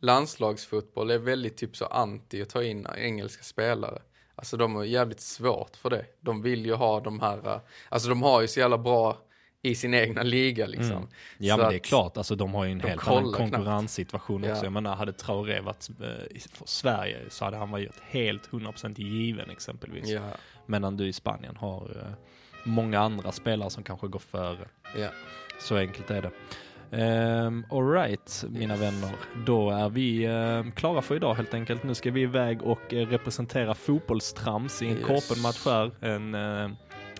[0.00, 4.02] landslagsfotboll är väldigt typ så anti att ta in engelska spelare.
[4.34, 6.04] Alltså de har jävligt svårt för det.
[6.20, 9.18] De vill ju ha de här, eh, alltså de har ju så jävla bra
[9.62, 10.90] i sin egna liga liksom.
[10.96, 11.08] Mm.
[11.38, 13.36] ja Så men det är klart, alltså de har ju en helt annan knappt.
[13.36, 14.54] konkurrenssituation också.
[14.56, 14.64] Ja.
[14.64, 18.98] Jag menar, hade Traoré varit eh, i- för Sverige så hade han varit helt 100%
[18.98, 20.08] given exempelvis.
[20.08, 20.20] Ja,
[20.66, 22.12] Medan du i Spanien har eh,
[22.64, 24.68] många andra spelare som kanske går före.
[24.98, 25.08] ja.
[25.60, 26.30] Så enkelt är det.
[26.98, 29.10] Um, Alright, mina vänner.
[29.46, 31.82] Då är vi ehm, klara för idag helt enkelt.
[31.82, 35.06] Nu ska vi iväg och eh, representera fotbollstrams i en Yes.
[35.06, 35.90] korpen-match här.
[36.00, 36.70] En, eh,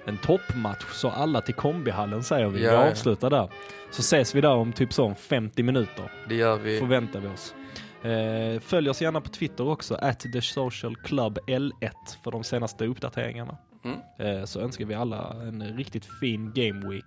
[0.05, 2.65] en toppmatch, så alla till kombihallen säger vi.
[2.65, 2.91] Ja, vi ja.
[2.91, 3.49] avslutar där.
[3.91, 6.13] Så ses vi där om typ så om 50 minuter.
[6.29, 6.79] Det gör vi.
[6.79, 7.55] Förväntar vi oss.
[8.03, 11.91] Eh, följ oss gärna på Twitter också, at the social club L1
[12.25, 13.59] för de senaste uppdateringarna.
[14.19, 14.47] Mm.
[14.47, 17.05] Så önskar vi alla en riktigt fin game week.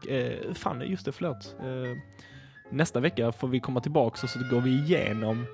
[0.58, 1.56] Fan, just det, förlåt.
[2.70, 5.46] Nästa vecka får vi komma tillbaka och så går vi igenom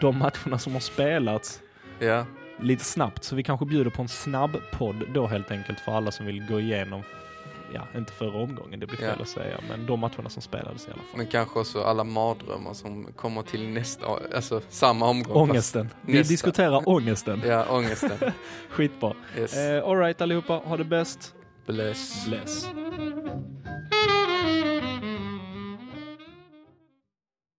[0.00, 1.60] de matcherna som har spelats
[1.98, 2.26] Ja,
[2.60, 3.24] lite snabbt.
[3.24, 6.46] Så vi kanske bjuder på en snabb podd då helt enkelt för alla som vill
[6.46, 7.02] gå igenom,
[7.74, 9.22] ja, inte förra omgången, det blir fel Ja.
[9.22, 11.16] att säga, men de matcherna som spelades i alla fall.
[11.16, 15.36] men kanske också alla mardrömmar som kommer till nästa, alltså samma omgång.
[15.36, 15.88] Ångesten.
[16.02, 16.32] Vi nästa.
[16.32, 17.42] diskuterar ångesten.
[17.46, 18.18] Ja, ångesten.
[18.70, 19.14] Skitbra.
[19.38, 19.56] Yes.
[19.56, 21.34] Eh, Alright allihopa, ha det bäst.
[21.66, 22.26] Bless.
[22.26, 22.66] Bless.